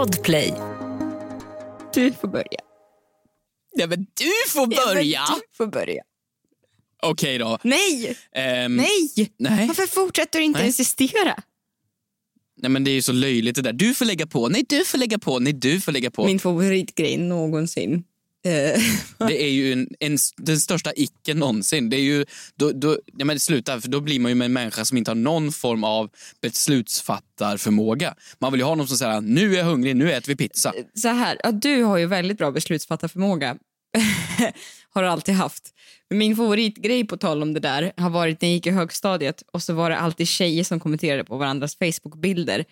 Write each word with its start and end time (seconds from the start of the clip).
Podplay. 0.00 0.54
Du 1.94 2.12
får 2.12 2.28
börja. 2.28 2.60
Ja, 3.76 3.86
men 3.86 3.98
du 3.98 4.50
får 4.50 4.68
Ja, 4.70 4.86
börja! 4.86 5.24
Du 5.28 5.56
får 5.56 5.66
börja. 5.66 6.02
Okej 7.02 7.38
då. 7.38 7.58
Nej! 7.62 8.16
Ehm, 8.32 8.76
Nej! 8.76 9.32
Nej. 9.38 9.66
Varför 9.66 9.86
fortsätter 9.86 10.38
du 10.38 10.44
inte 10.44 10.58
Nej. 10.58 10.66
insistera? 10.66 11.42
Nej, 12.56 12.70
men 12.70 12.84
det 12.84 12.90
är 12.90 12.92
ju 12.92 13.02
så 13.02 13.12
löjligt 13.12 13.56
det 13.56 13.62
där. 13.62 13.72
Du 13.72 13.94
får 13.94 14.04
lägga 14.04 14.26
på, 14.26 14.48
nej 14.48 14.64
du 14.68 14.84
får 14.84 14.98
lägga 14.98 15.18
på, 15.18 15.38
nej 15.38 15.52
du 15.52 15.80
får 15.80 15.92
lägga 15.92 16.10
på. 16.10 16.26
Min 16.26 16.38
favoritgrej 16.38 17.16
någonsin. 17.16 18.04
Eh, 18.44 18.80
Det 19.28 19.42
är 19.42 19.50
ju 19.50 19.72
en, 19.72 19.88
en, 20.00 20.18
den 20.36 20.58
största 20.60 20.92
icken 20.96 21.38
någonsin. 21.38 21.90
Det 21.90 21.96
är 21.96 22.00
ju, 22.00 22.24
då, 22.54 22.72
då, 22.72 22.98
ja, 23.18 23.24
men 23.24 23.40
sluta, 23.40 23.80
för 23.80 23.88
då 23.88 24.00
blir 24.00 24.20
man 24.20 24.30
ju 24.30 24.34
med 24.34 24.44
en 24.44 24.52
människa 24.52 24.84
som 24.84 24.98
inte 24.98 25.10
har 25.10 25.16
någon 25.16 25.52
form 25.52 25.84
av 25.84 26.10
beslutsfattarförmåga. 26.42 28.14
Man 28.38 28.52
vill 28.52 28.60
ju 28.60 28.64
ha 28.64 28.74
någon 28.74 28.88
som 28.88 28.96
säger 28.96 29.20
nu 29.20 29.54
är 29.54 29.58
jag 29.58 29.64
hungrig, 29.64 29.96
nu 29.96 30.12
äter 30.12 30.28
vi 30.28 30.36
pizza. 30.36 30.72
så 30.94 31.08
här, 31.08 31.38
ja, 31.44 31.52
du 31.52 31.82
har 31.82 31.98
ju 31.98 32.06
väldigt 32.06 32.38
bra 32.38 32.50
beslutsfattarförmåga. 32.50 33.56
har 34.90 35.02
du 35.02 35.08
alltid 35.08 35.34
haft. 35.34 35.74
Min 36.10 36.36
favoritgrej 36.36 37.06
på 37.06 37.16
tal 37.16 37.42
om 37.42 37.54
det 37.54 37.60
där 37.60 37.92
har 37.96 38.10
varit 38.10 38.42
när 38.42 38.48
jag 38.48 38.54
gick 38.54 38.66
i 38.66 38.70
högstadiet 38.70 39.42
och 39.52 39.62
så 39.62 39.74
var 39.74 39.90
det 39.90 39.98
alltid 39.98 40.28
tjejer 40.28 40.64
som 40.64 40.80
kommenterade 40.80 41.24
på 41.24 41.36
varandras 41.36 41.76
Facebookbilder. 41.76 42.64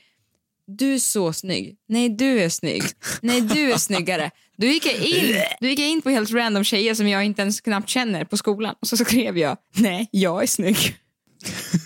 Du 0.70 0.94
är 0.94 0.98
så 0.98 1.32
snygg. 1.32 1.76
Nej, 1.88 2.08
du 2.08 2.40
är 2.40 2.48
snygg. 2.48 2.82
Nej, 3.22 3.40
du 3.40 3.72
är 3.72 3.78
snyggare. 3.78 4.30
Då 4.56 4.66
gick 4.66 4.86
jag 4.86 4.94
in, 4.94 5.36
då 5.60 5.66
gick 5.66 5.78
jag 5.78 5.88
in 5.88 6.02
på 6.02 6.10
helt 6.10 6.30
random 6.30 6.64
tjejer 6.64 6.94
som 6.94 7.08
jag 7.08 7.24
inte 7.24 7.42
ens 7.42 7.60
knappt 7.60 7.88
känner 7.88 8.24
på 8.24 8.36
skolan 8.36 8.74
och 8.80 8.88
så 8.88 8.96
skrev 8.96 9.38
jag 9.38 9.56
nej, 9.74 10.08
jag 10.12 10.42
är 10.42 10.46
snygg. 10.46 10.96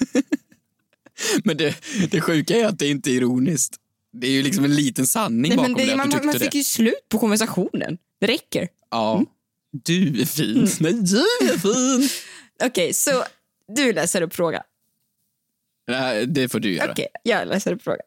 Men 1.44 1.56
det, 1.56 1.76
det 2.10 2.20
sjuka 2.20 2.56
är 2.56 2.66
att 2.66 2.78
det 2.78 2.88
inte 2.88 3.10
är 3.10 3.14
ironiskt. 3.14 3.76
Det 4.12 4.26
är 4.26 4.30
ju 4.30 4.42
liksom 4.42 4.64
en 4.64 4.74
liten 4.74 5.06
sanning 5.06 5.48
Nej, 5.48 5.56
bakom 5.56 5.74
det, 5.74 5.84
det, 5.84 5.96
man, 5.96 6.10
tyckte 6.10 6.26
man 6.26 6.34
fick 6.34 6.52
det. 6.52 6.58
ju 6.58 6.64
slut 6.64 7.08
på 7.08 7.18
konversationen. 7.18 7.98
Det 8.20 8.26
räcker. 8.26 8.68
Ja. 8.90 9.24
Du 9.70 10.20
är 10.20 10.26
fin. 10.26 10.68
Nej, 10.80 10.92
du 10.92 11.46
är 11.46 11.58
fin. 11.58 12.08
Okej, 12.68 12.94
så 12.94 13.24
du 13.68 13.92
läser 13.92 14.22
upp 14.22 14.34
frågan. 14.34 14.62
Det 16.26 16.48
får 16.48 16.60
du 16.60 16.74
göra. 16.74 16.92
Okej, 16.92 17.08
jag 17.22 17.48
läser 17.48 17.72
upp 17.72 17.82
frågan. 17.82 18.06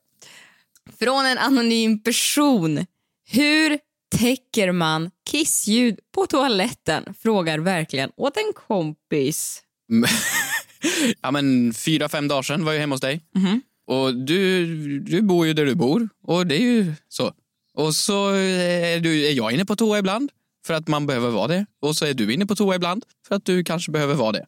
Från 0.99 1.25
en 1.25 1.37
anonym 1.37 2.03
person. 2.03 2.85
Hur 3.27 3.79
täcker 4.17 4.71
man 4.71 5.11
kissljud 5.29 5.99
på 6.15 6.27
toaletten? 6.27 7.13
Frågar 7.19 7.59
verkligen 7.59 8.11
åt 8.15 8.37
en 8.37 8.53
kompis. 8.67 9.61
ja, 11.21 11.31
men 11.31 11.73
fyra, 11.73 12.09
fem 12.09 12.27
dagar 12.27 12.41
sedan 12.41 12.65
var 12.65 12.73
jag 12.73 12.79
hemma 12.79 12.95
hos 12.95 13.01
dig. 13.01 13.21
Mhm. 13.35 13.61
Och 13.87 14.15
du, 14.15 14.65
du 14.99 15.21
bor 15.21 15.47
ju 15.47 15.53
där 15.53 15.65
du 15.65 15.75
bor. 15.75 16.09
Och 16.23 16.47
det 16.47 16.55
är 16.55 16.61
ju 16.61 16.93
så. 17.09 17.33
Och 17.73 17.95
så 17.95 18.29
är, 18.29 18.99
du, 18.99 19.25
är 19.25 19.31
jag 19.31 19.51
inne 19.51 19.65
på 19.65 19.75
toa 19.75 19.99
ibland 19.99 20.31
för 20.65 20.73
att 20.73 20.87
man 20.87 21.07
behöver 21.07 21.29
vara 21.29 21.47
det. 21.47 21.65
Och 21.81 21.95
så 21.95 22.05
är 22.05 22.13
du 22.13 22.33
inne 22.33 22.45
på 22.45 22.55
toa 22.55 22.75
ibland 22.75 23.05
för 23.27 23.35
att 23.35 23.45
du 23.45 23.63
kanske 23.63 23.91
behöver 23.91 24.13
vara 24.13 24.31
det. 24.31 24.45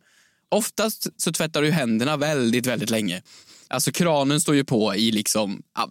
Oftast 0.49 1.07
så 1.17 1.31
tvättar 1.31 1.61
du 1.61 1.71
händerna 1.71 2.17
väldigt, 2.17 2.65
väldigt 2.65 2.89
länge. 2.89 3.21
Alltså 3.67 3.91
kranen 3.91 4.41
står 4.41 4.55
ju 4.55 4.63
på 4.63 4.95
i 4.95 5.11
liksom 5.11 5.63
ja, 5.75 5.89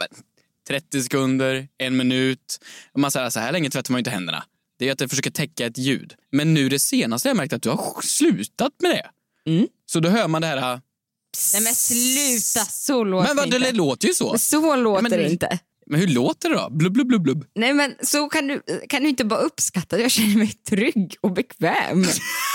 30 0.69 1.03
sekunder, 1.03 1.69
en 1.79 1.97
minut. 1.97 2.59
Man 2.97 3.11
säger 3.11 3.31
så 3.31 3.41
här 3.41 3.53
länge 3.53 3.71
tvättar 3.71 3.93
man 3.93 3.99
inte 3.99 4.11
händerna. 4.11 4.45
Det 4.79 4.89
är 4.89 4.93
att 4.93 4.99
det 4.99 5.09
försöker 5.09 5.31
täcka 5.31 5.67
ett 5.67 5.79
ljud. 5.79 6.15
Men 6.33 6.55
nu 6.55 6.69
det 6.69 6.79
senaste 6.79 7.29
har 7.29 7.31
jag 7.31 7.37
märkt 7.37 7.53
att 7.53 7.63
du 7.63 7.69
har 7.71 8.03
slutat 8.03 8.73
med 8.83 8.91
det. 8.91 9.11
Mm. 9.51 9.69
Så 9.87 10.01
då 10.01 10.09
hör 10.09 10.29
man 10.29 10.43
det 10.43 10.49
här... 10.49 10.81
Nej 11.53 11.63
men 11.63 11.75
sluta, 11.75 12.65
så 12.71 13.05
låter 13.05 13.29
Men 13.29 13.37
vad, 13.37 13.51
det 13.51 13.59
det 13.59 13.67
inte. 13.69 13.73
låter 13.77 14.09
ju 14.09 14.15
så. 14.15 14.39
Så 14.39 14.77
låter 14.77 15.03
men- 15.03 15.11
det 15.13 15.29
inte. 15.31 15.59
Men 15.91 16.01
hur 16.01 16.07
låter 16.07 16.49
det 16.51 16.55
då? 16.55 16.69
Blubb, 16.71 16.93
blubb, 16.93 17.09
blubb, 17.09 17.23
blubb. 17.23 17.45
Nej 17.55 17.73
men 17.75 17.95
så 18.03 18.29
kan 18.29 18.47
du, 18.47 18.63
kan 18.89 19.03
du 19.03 19.09
inte 19.09 19.25
bara 19.25 19.41
uppskatta 19.41 19.97
att 19.97 20.03
jag 20.03 20.11
känner 20.11 20.37
mig 20.37 20.53
trygg 20.69 21.17
och 21.21 21.33
bekväm. 21.33 22.05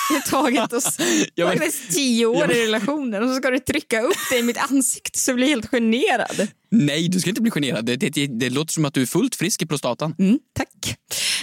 Jag 0.09 0.15
har 0.15 0.21
tagit 0.29 0.73
oss 0.73 0.97
Ja, 1.35 1.47
men- 1.47 1.57
tagit 1.57 1.91
tio 1.91 2.25
år 2.25 2.47
men- 2.47 2.51
i 2.57 2.65
relationen 2.65 3.23
och 3.23 3.29
så 3.29 3.35
ska 3.35 3.49
du 3.51 3.59
trycka 3.59 4.01
upp 4.01 4.17
det 4.31 4.37
i 4.39 4.43
mitt 4.43 4.57
ansikte 4.71 5.19
så 5.19 5.31
jag 5.31 5.35
blir 5.35 5.47
helt 5.47 5.67
generad. 5.69 6.47
Nej, 6.71 7.09
du 7.09 7.19
ska 7.19 7.29
inte 7.29 7.41
bli 7.41 7.51
generad. 7.51 7.85
Det, 7.85 7.95
det, 7.95 8.27
det 8.27 8.49
låter 8.49 8.73
som 8.73 8.85
att 8.85 8.93
du 8.93 9.01
är 9.01 9.05
fullt 9.05 9.35
frisk 9.35 9.61
i 9.61 9.65
prostatan. 9.65 10.15
Mm, 10.19 10.39
tack. 10.53 10.97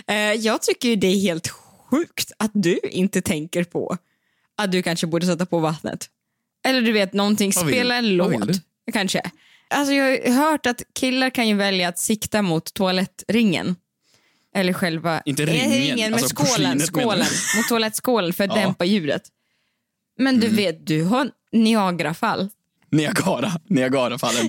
Eh, 0.06 0.16
jag 0.16 0.62
tycker 0.62 0.96
det 0.96 1.06
är 1.06 1.20
helt 1.20 1.48
sjukt 1.90 2.32
att 2.38 2.50
du 2.54 2.78
inte 2.90 3.20
tänker 3.22 3.64
på 3.64 3.96
att 4.56 4.72
du 4.72 4.82
kanske 4.82 5.06
borde 5.06 5.26
sätta 5.26 5.46
på 5.46 5.58
vattnet. 5.58 6.06
Eller 6.66 6.80
du 6.80 6.92
vet, 6.92 7.12
någonting, 7.12 7.52
spela 7.52 7.96
en 7.96 8.16
låt. 8.16 8.44
Kanske. 8.92 9.30
Alltså 9.70 9.92
jag 9.94 10.32
har 10.32 10.50
hört 10.50 10.66
att 10.66 10.82
killar 10.94 11.30
kan 11.30 11.48
ju 11.48 11.54
välja 11.54 11.88
att 11.88 11.98
sikta 11.98 12.42
mot 12.42 12.74
toalettringen. 12.74 13.76
Eller 14.54 14.72
själva... 14.72 15.22
Inte 15.24 15.42
Eh, 15.42 15.46
ringen, 15.46 15.70
ringen 15.70 16.10
men 16.10 16.14
alltså 16.14 16.36
skålen, 16.36 16.80
skålen. 16.80 17.26
Mot 17.56 17.68
toalettskålen 17.68 18.32
för 18.32 18.44
att 18.44 18.56
Ja. 18.56 18.62
dämpa 18.62 18.84
ljudet. 18.84 19.22
Men 20.18 20.40
du 20.40 20.48
vet, 20.48 20.86
du 20.86 21.02
har 21.04 21.30
Niagarafall. 21.52 22.48
Niagara, 22.90 23.52
Niagarafallen. 23.68 24.48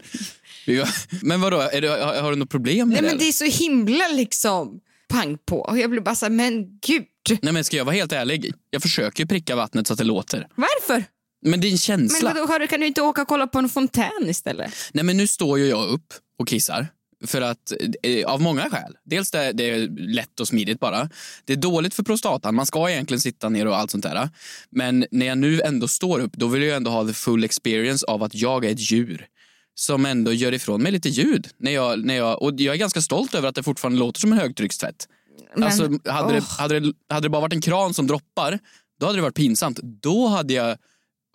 Men 1.22 1.42
vadå, 1.42 1.60
är 1.60 1.82
det, 1.82 1.88
har, 1.88 2.22
har 2.22 2.30
du 2.32 2.36
något 2.38 2.50
problem 2.50 2.90
med 2.90 2.96
Nej 2.96 3.02
det? 3.02 3.08
men 3.08 3.18
det 3.18 3.28
är 3.28 3.32
så 3.32 3.64
himla 3.64 4.08
liksom 4.08 4.80
pang 5.10 5.38
på. 5.46 5.60
Och 5.60 5.80
jag 5.80 5.90
blir 5.90 6.02
bara 6.02 6.16
så 6.16 6.26
här, 6.26 6.32
men 6.32 6.80
gud. 6.88 7.06
Nej, 7.42 7.54
men 7.54 7.64
ska 7.64 7.78
jag 7.78 7.86
vara 7.86 7.96
helt 7.96 8.12
ärlig? 8.12 8.54
Jag 8.70 8.82
försöker 8.82 9.26
pricka 9.26 9.56
vattnet 9.56 9.88
så 9.88 9.94
att 9.94 9.98
det 10.00 10.06
låter. 10.06 10.48
Varför? 10.56 11.04
Men 11.42 11.62
det 11.62 11.68
är 11.68 11.70
en 11.70 11.72
Men 11.72 11.78
känsla. 11.78 12.34
vadå, 12.48 12.68
kan 12.68 12.80
du 12.80 12.88
inte 12.88 13.02
åka 13.02 13.22
och 13.22 13.28
kolla 13.28 13.48
på 13.48 13.60
en 13.60 13.70
fontän 13.70 14.26
istället? 14.30 14.74
Nej, 14.94 15.04
men 15.04 15.18
nu 15.18 15.28
står 15.28 15.60
ju 15.60 15.66
jag 15.66 15.90
upp 15.90 16.14
och 16.40 16.48
kissar. 16.48 16.88
För 17.26 17.42
att, 17.42 17.74
eh, 18.04 18.26
av 18.26 18.42
många 18.42 18.70
skäl. 18.70 18.98
Dels 19.06 19.32
det, 19.32 19.52
det 19.52 19.70
är 19.70 19.88
lätt 20.14 20.40
och 20.40 20.48
smidigt 20.48 20.80
bara. 20.80 21.10
Det 21.46 21.54
är 21.54 21.58
dåligt 21.58 21.94
för 21.94 22.04
prostatan. 22.04 22.56
Man 22.56 22.66
ska 22.66 22.90
egentligen 22.90 23.22
sitta 23.22 23.50
ner 23.50 23.68
och 23.68 23.78
allt 23.78 23.92
sånt 23.92 24.04
där. 24.04 24.30
Men 24.70 25.06
när 25.12 25.26
jag 25.26 25.38
nu 25.38 25.62
ändå 25.62 25.88
står 25.88 26.20
upp, 26.20 26.34
då 26.34 26.48
vill 26.48 26.64
jag 26.64 26.76
ändå 26.76 26.92
ha 26.92 27.08
the 27.08 27.14
full 27.14 27.44
experience 27.44 28.06
av 28.06 28.24
att 28.24 28.36
jag 28.36 28.66
är 28.66 28.72
ett 28.72 28.92
djur. 28.92 29.28
Som 29.76 30.06
ändå 30.06 30.34
gör 30.34 30.54
ifrån 30.54 30.82
mig 30.84 30.92
lite 30.92 31.10
ljud. 31.10 31.48
När 31.58 31.72
jag, 31.72 32.06
när 32.06 32.16
jag, 32.16 32.42
och 32.42 32.54
jag 32.58 32.76
är 32.76 32.80
ganska 32.80 33.02
stolt 33.02 33.36
över 33.36 33.48
att 33.50 33.56
det 33.56 33.64
fortfarande 33.64 34.00
låter 34.00 34.20
som 34.20 34.32
en 34.34 34.40
högtryckstvätt. 34.40 35.08
Men, 35.56 35.64
alltså, 35.64 35.84
hade, 35.84 36.34
det, 36.34 36.38
åh. 36.40 36.60
hade, 36.60 36.80
det, 36.80 36.94
hade 37.10 37.26
det 37.26 37.30
bara 37.30 37.42
varit 37.42 37.54
en 37.54 37.62
kran 37.62 37.94
som 37.94 38.08
droppar, 38.08 38.60
då 39.00 39.06
hade 39.06 39.18
det 39.18 39.22
varit 39.22 39.36
pinsamt. 39.36 39.80
Då 39.84 40.28
hade 40.28 40.54
jag 40.54 40.78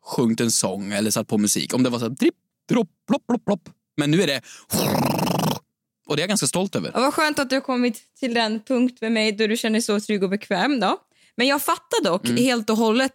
sjungit 0.07 0.41
en 0.41 0.51
sång 0.51 0.93
eller 0.93 1.11
satt 1.11 1.29
på 1.29 1.39
musik. 1.39 1.75
Om 1.75 1.83
det 1.83 1.91
var 1.91 1.99
så 1.99 2.05
här, 2.05 2.11
dripp, 2.11 2.35
dropp, 2.69 2.89
plopp, 3.09 3.27
plopp, 3.27 3.45
plopp. 3.45 3.69
Men 3.97 4.11
nu 4.11 4.23
är 4.23 4.27
det... 4.27 4.41
Och 6.07 6.17
det 6.17 6.21
är 6.21 6.23
jag 6.23 6.29
ganska 6.29 6.47
stolt 6.47 6.77
över. 6.77 6.91
Ja, 6.95 7.01
vad 7.01 7.15
skönt 7.15 7.39
att 7.39 7.51
du 7.51 7.57
har 7.57 7.61
kommit 7.61 8.03
till 8.21 8.35
den 8.35 8.61
punkt 8.61 8.99
med 9.01 9.13
mig 9.13 9.33
då 9.33 9.47
du 9.47 9.57
känner 9.57 9.73
dig 9.73 9.83
så 9.83 10.01
trygg 10.01 10.23
och 10.23 10.31
bekväm. 10.31 10.81
Då. 10.81 10.99
Men 11.37 11.47
jag 11.47 11.63
fattar 11.63 12.05
dock 12.05 12.25
Mm. 12.29 12.37
helt 12.37 12.71
och 12.71 12.77
hållet 12.77 13.13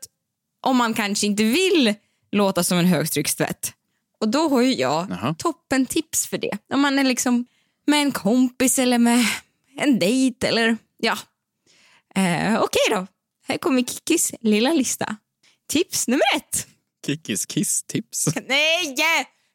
om 0.62 0.78
man 0.78 0.94
kanske 0.94 1.28
inte 1.28 1.44
vill 1.44 1.94
låta 2.32 2.64
som 2.64 2.78
en 2.78 2.86
högtryckstvätt. 2.86 3.74
Och 4.20 4.30
då 4.30 4.50
har 4.50 4.62
ju 4.62 4.74
jag 4.74 5.08
Jaha. 5.10 5.36
toppen 5.38 5.86
tips 5.86 6.28
för 6.28 6.38
det. 6.38 6.58
Om 6.74 6.80
man 6.82 7.00
är 7.00 7.04
liksom 7.04 7.46
med 7.88 8.02
en 8.02 8.12
kompis 8.12 8.80
eller 8.80 8.98
med 8.98 9.26
en 9.78 10.00
dejt 10.00 10.48
eller 10.48 10.78
ja. 10.98 11.18
Eh, 12.16 12.62
Okej 12.62 12.82
då, 12.90 13.08
här 13.48 13.58
kommer 13.58 13.82
Kikis 13.82 14.34
lilla 14.42 14.74
lista. 14.74 15.16
Tips 15.70 16.08
nummer 16.08 16.36
ett. 16.36 16.68
Kickis 17.10 17.46
kiss-tips. 17.46 18.28
Nej! 18.48 18.96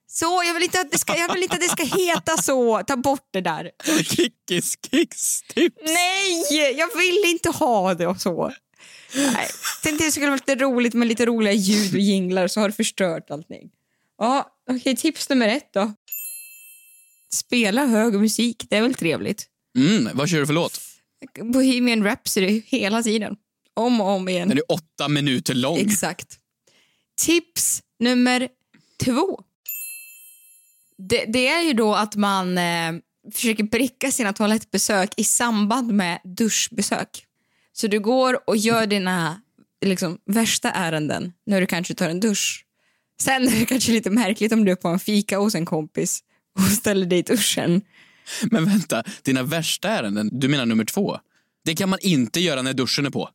Så, 0.07 0.43
jag 0.47 0.55
vill, 0.55 0.63
inte 0.63 0.81
att 0.81 0.93
det 0.93 0.99
ska, 0.99 1.17
jag 1.17 1.33
vill 1.33 1.43
inte 1.43 1.55
att 1.55 1.61
det 1.61 1.69
ska 1.69 1.85
heta 1.85 2.37
så. 2.37 2.83
Ta 2.87 2.97
bort 2.97 3.29
det 3.33 3.41
där. 3.41 3.71
Kickis 4.05 4.77
kiss-tips. 4.77 5.83
Nej, 5.85 6.73
jag 6.79 6.97
vill 6.99 7.23
inte 7.27 7.51
ha 7.51 7.95
det 7.95 8.07
och 8.07 8.21
så. 8.21 8.53
Nej. 9.15 9.49
Tänkte 9.83 10.05
det 10.05 10.13
skulle 10.13 10.27
vara 10.27 10.37
lite 10.37 10.55
roligt 10.55 10.95
med 10.95 11.09
lite 11.09 11.27
roliga 11.27 11.53
ljud 11.53 11.95
och 11.95 12.01
jinglar 12.01 12.49
så 12.49 12.61
har 12.61 12.69
du 12.69 12.75
förstört 12.75 13.31
allting. 13.31 13.71
Ja, 14.19 14.51
okej, 14.71 14.97
tips 14.97 15.29
nummer 15.29 15.49
ett 15.49 15.71
då. 15.73 15.93
Spela 17.35 17.87
hög 17.87 18.15
musik, 18.15 18.67
det 18.71 18.77
är 18.77 18.83
väl 18.83 18.95
trevligt. 18.95 19.47
Mm, 19.79 20.09
vad 20.15 20.29
kör 20.29 20.39
du 20.39 20.47
för 20.47 20.55
låt? 20.55 20.81
Bohemian 21.43 22.05
Rhapsody 22.05 22.63
hela 22.67 23.03
tiden. 23.03 23.37
Om 23.75 24.01
och 24.01 24.09
om 24.09 24.29
igen. 24.29 24.49
Den 24.49 24.59
är 24.59 24.73
åtta 24.73 25.09
minuter 25.09 25.55
lång. 25.55 25.79
Exakt. 25.79 26.39
Tips 27.17 27.83
nummer 27.99 28.49
två. 29.05 29.41
Det, 30.99 31.25
det 31.25 31.49
är 31.49 31.63
ju 31.63 31.73
då 31.73 31.95
att 31.95 32.17
man 32.17 32.59
eh, 32.59 32.93
försöker 33.33 33.65
pricka 33.65 34.11
sina 34.11 34.33
toalettbesök 34.33 35.11
i 35.17 35.25
samband 35.25 35.93
med 35.93 36.21
duschbesök. 36.25 37.27
Så 37.73 37.87
du 37.87 38.01
går 38.01 38.51
och 38.51 38.57
gör 38.57 38.87
dina 38.87 39.41
liksom, 39.85 40.19
värsta 40.27 40.71
ärenden 40.71 41.33
när 41.47 41.61
du 41.61 41.67
kanske 41.67 41.95
tar 41.95 42.09
en 42.09 42.21
dusch. 42.21 42.67
Sen 43.21 43.49
är 43.49 43.61
det 43.61 43.67
kanske 43.67 43.93
lite 43.93 44.11
märkligt 44.11 44.53
om 44.53 44.65
du 44.65 44.73
är 44.73 44.77
på 44.77 44.89
en 44.89 44.99
fika 44.99 45.39
hos 45.39 45.55
en 45.55 45.67
kompis 45.67 46.21
och 46.59 46.73
ställer 46.73 47.07
dig 47.07 47.19
i 47.19 47.23
duschen. 47.23 47.83
Men 48.43 48.65
vänta, 48.65 49.03
dina 49.23 49.43
värsta 49.43 49.89
ärenden, 49.89 50.31
du 50.33 50.49
menar 50.49 50.67
nummer 50.67 50.85
två? 50.85 51.19
Det 51.65 51.75
kan 51.75 51.89
man 51.89 51.99
inte 52.03 52.41
göra 52.41 52.63
när 52.63 52.73
duschen 52.73 53.07
är 53.07 53.11
på. 53.11 53.31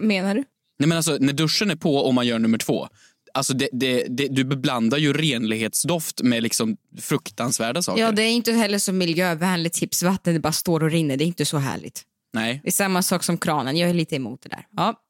Menar 0.00 0.34
du? 0.34 0.44
Nej 0.78 0.88
men 0.88 0.96
alltså, 0.96 1.16
när 1.20 1.32
duschen 1.32 1.70
är 1.70 1.76
på 1.76 1.96
och 1.96 2.14
man 2.14 2.26
gör 2.26 2.38
nummer 2.38 2.58
två, 2.58 2.88
Alltså 3.34 3.54
det, 3.54 3.68
det, 3.72 4.06
det, 4.08 4.28
du 4.28 4.44
beblandar 4.44 4.98
ju 4.98 5.12
renlighetsdoft 5.12 6.22
med 6.22 6.42
liksom 6.42 6.76
fruktansvärda 6.98 7.82
saker. 7.82 8.02
Ja, 8.02 8.12
det 8.12 8.22
är 8.22 8.30
inte 8.30 8.52
heller 8.52 8.78
så 8.78 8.92
miljövänligt 8.92 9.72
tipsvatten, 9.72 10.34
det 10.34 10.40
bara 10.40 10.52
står 10.52 10.82
och 10.82 10.90
rinner. 10.90 11.16
Det 11.16 11.24
är 11.24 11.26
inte 11.26 11.44
så 11.44 11.58
härligt. 11.58 12.02
Nej. 12.32 12.60
Det 12.62 12.68
är 12.68 12.72
samma 12.72 13.02
sak 13.02 13.24
som 13.24 13.38
kranen, 13.38 13.76
jag 13.76 13.90
är 13.90 13.94
lite 13.94 14.16
emot 14.16 14.42
det 14.42 14.48
där. 14.48 14.66
Ja. 14.76 15.00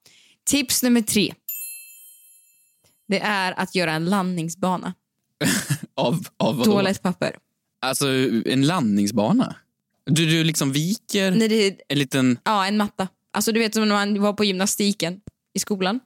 Tips 0.45 0.83
nummer 0.83 1.01
tre. 1.01 1.35
Det 3.09 3.21
är 3.21 3.61
att 3.61 3.75
göra 3.75 3.93
en 3.93 4.05
landningsbana. 4.05 4.95
Av, 5.95 6.27
av 6.37 6.57
vadå? 6.57 6.65
Toalettpapper. 6.65 7.37
Alltså 7.81 8.07
en 8.47 8.67
landningsbana? 8.67 9.57
Du, 10.07 10.27
du 10.27 10.45
liksom 10.45 10.73
viker 10.73 11.31
Nej, 11.31 11.49
det, 11.49 11.81
en 11.89 11.99
liten... 11.99 12.39
ja, 12.45 12.67
en 12.67 12.77
matta. 12.77 13.09
Alltså 13.33 13.53
du 13.53 13.61
vet 13.61 13.75
som 13.75 13.89
när 13.89 13.95
man 13.95 14.21
var 14.23 14.33
på 14.33 14.45
gymnastiken 14.45 15.21
i 15.55 15.59
skolan. 15.59 16.01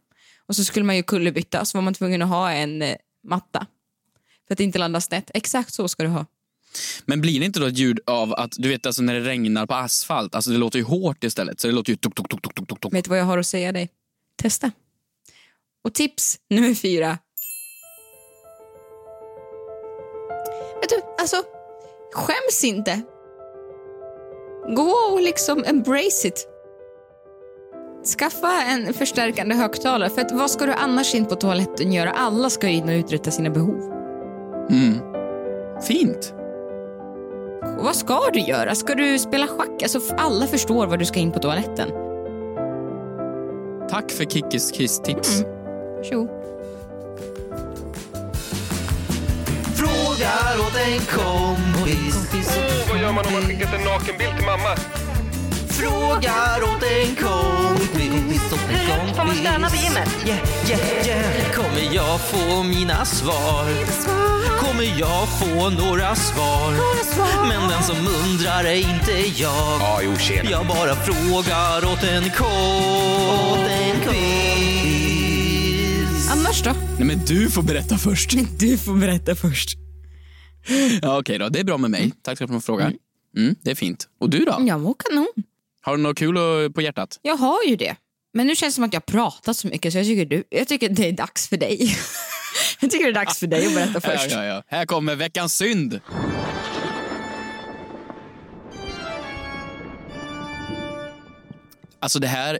Och 0.48 0.56
så 0.56 0.64
skulle 0.64 0.84
man 0.84 0.96
ju 0.96 1.02
kullerbytta 1.02 1.64
så 1.64 1.78
var 1.78 1.82
man 1.82 1.94
tvungen 1.94 2.22
att 2.22 2.28
ha 2.28 2.52
en 2.52 2.82
eh, 2.82 2.96
matta. 3.24 3.66
För 4.46 4.54
att 4.54 4.60
inte 4.60 4.78
landa 4.78 5.00
snett. 5.00 5.30
Exakt 5.34 5.74
så 5.74 5.88
ska 5.88 6.02
du 6.02 6.08
ha. 6.08 6.26
Men 7.04 7.20
blir 7.20 7.40
det 7.40 7.46
inte 7.46 7.60
då 7.60 7.66
ett 7.66 7.78
ljud 7.78 8.00
av 8.06 8.34
att, 8.34 8.54
du 8.58 8.68
vet 8.68 8.86
alltså 8.86 9.02
när 9.02 9.14
det 9.14 9.20
regnar 9.20 9.66
på 9.66 9.74
asfalt, 9.74 10.34
alltså 10.34 10.50
det 10.50 10.58
låter 10.58 10.78
ju 10.78 10.84
hårt 10.84 11.24
istället. 11.24 11.60
Så 11.60 11.66
det 11.66 11.74
låter 11.74 11.90
ju 11.90 11.96
tok, 11.96 12.14
tok, 12.14 12.28
tok, 12.28 12.42
tok, 12.42 12.68
tok, 12.68 12.80
tok. 12.80 12.94
Vet 12.94 13.04
du 13.04 13.08
vad 13.08 13.18
jag 13.18 13.24
har 13.24 13.38
att 13.38 13.46
säga 13.46 13.72
dig? 13.72 13.90
Testa. 14.36 14.70
Och 15.84 15.94
tips 15.94 16.38
nummer 16.50 16.74
fyra. 16.74 17.18
Vet 20.80 20.90
du, 20.90 21.02
alltså, 21.18 21.36
skäms 22.12 22.64
inte. 22.64 23.02
Gå 24.76 24.90
och 25.12 25.22
liksom 25.22 25.64
embrace 25.64 26.28
it. 26.28 26.48
Skaffa 28.06 28.62
en 28.62 28.94
förstärkande 28.94 29.54
högtalare. 29.54 30.10
För 30.10 30.20
att 30.20 30.32
vad 30.32 30.50
ska 30.50 30.66
du 30.66 30.72
annars 30.72 31.14
in 31.14 31.24
på 31.24 31.34
toaletten 31.36 31.92
göra? 31.92 32.10
Alla 32.10 32.50
ska 32.50 32.68
ju 32.68 32.74
in 32.74 32.88
och 32.88 32.94
uträtta 32.94 33.30
sina 33.30 33.50
behov. 33.50 33.92
Mm. 34.70 34.98
Fint. 35.82 36.34
Och 37.78 37.84
vad 37.84 37.96
ska 37.96 38.20
du 38.32 38.40
göra? 38.40 38.74
Ska 38.74 38.94
du 38.94 39.18
spela 39.18 39.46
schack? 39.46 39.82
Alltså, 39.82 40.00
alla 40.16 40.46
förstår 40.46 40.86
vad 40.86 40.98
du 40.98 41.04
ska 41.04 41.20
in 41.20 41.32
på 41.32 41.38
toaletten. 41.38 41.88
Tack 43.90 44.10
för 44.10 44.24
Kickis 44.24 44.72
Kiss-tips. 44.72 45.44
Varsågod. 45.96 46.28
Frågar 49.76 50.60
åt 50.60 50.76
en 50.86 50.98
kompis. 50.98 52.58
Åh, 52.58 52.90
vad 52.90 53.00
gör 53.00 53.12
man 53.12 53.26
om 53.26 53.32
man 53.32 53.42
skickat 53.42 53.74
en 53.74 53.84
nakenbild 53.84 54.36
till 54.36 54.46
mamma? 54.46 54.76
Frågar 55.78 56.62
åt 56.62 56.82
en 56.82 57.14
kompis. 57.16 58.52
Åt 58.52 58.70
en 58.70 58.86
kompis. 58.86 59.16
Får 59.16 59.24
man 59.24 59.36
stöna 59.36 59.68
vid 59.68 59.80
gymmet? 59.80 60.08
Yeah, 60.26 60.70
yeah, 60.70 61.06
yeah. 61.06 61.52
Kommer 61.52 61.94
jag 61.94 62.20
få 62.20 62.62
mina 62.62 63.04
svar? 63.04 63.66
Kommer 64.58 64.98
jag 65.00 65.28
få 65.40 65.70
några 65.70 66.14
svar? 66.14 66.72
Men 67.48 67.70
den 67.70 67.82
som 67.82 67.96
undrar 67.96 68.64
är 68.64 68.74
inte 68.74 69.40
jag. 69.42 69.80
Ja, 69.80 70.00
jo, 70.04 70.16
tjena. 70.16 70.50
Jag 70.50 70.66
bara 70.66 70.94
frågar 70.94 71.92
åt 71.92 72.02
en 72.04 72.30
kompis. 72.30 72.46
Annars 76.32 76.62
då? 76.62 76.70
Nej 76.98 77.06
men 77.06 77.18
du 77.26 77.50
får 77.50 77.62
berätta 77.62 77.98
först. 77.98 78.30
Du 78.58 78.78
får 78.78 78.94
berätta 78.94 79.34
först. 79.34 79.76
Ja, 81.02 81.18
Okej 81.18 81.38
då, 81.38 81.48
det 81.48 81.60
är 81.60 81.64
bra 81.64 81.78
med 81.78 81.90
mig. 81.90 82.12
Tack 82.22 82.38
för 82.38 82.44
att 82.44 82.50
du 82.50 82.60
frågar. 82.60 82.92
Mm, 83.36 83.54
det 83.62 83.70
är 83.70 83.74
fint. 83.74 84.08
Och 84.20 84.30
du 84.30 84.44
då? 84.44 84.56
Jag 84.66 84.80
mår 84.80 84.94
kanon. 84.98 85.26
Har 85.86 85.96
du 85.96 86.02
något 86.02 86.18
kul 86.18 86.36
på 86.72 86.82
hjärtat? 86.82 87.18
Jag 87.22 87.36
har 87.36 87.58
ju 87.66 87.76
det. 87.76 87.96
Men 88.34 88.46
nu 88.46 88.56
känns 88.56 88.74
det 88.74 88.74
som 88.74 88.84
att 88.84 88.92
jag 88.92 89.06
pratat 89.06 89.56
så 89.56 89.68
mycket 89.68 89.92
så 89.92 89.98
jag 89.98 90.06
tycker, 90.06 90.26
du, 90.26 90.44
jag 90.48 90.68
tycker 90.68 90.88
det 90.88 91.08
är 91.08 91.12
dags 91.12 91.48
för 91.48 91.56
dig. 91.56 91.96
jag 92.80 92.90
tycker 92.90 93.04
det 93.04 93.10
är 93.10 93.14
dags 93.14 93.38
för 93.38 93.46
dig 93.46 93.66
att 93.66 93.74
berätta 93.74 94.00
först. 94.12 94.30
Ja, 94.30 94.44
ja, 94.44 94.54
ja. 94.54 94.62
Här 94.66 94.86
kommer 94.86 95.16
veckans 95.16 95.56
synd. 95.56 96.00
Alltså 102.00 102.18
det 102.18 102.26
här, 102.26 102.58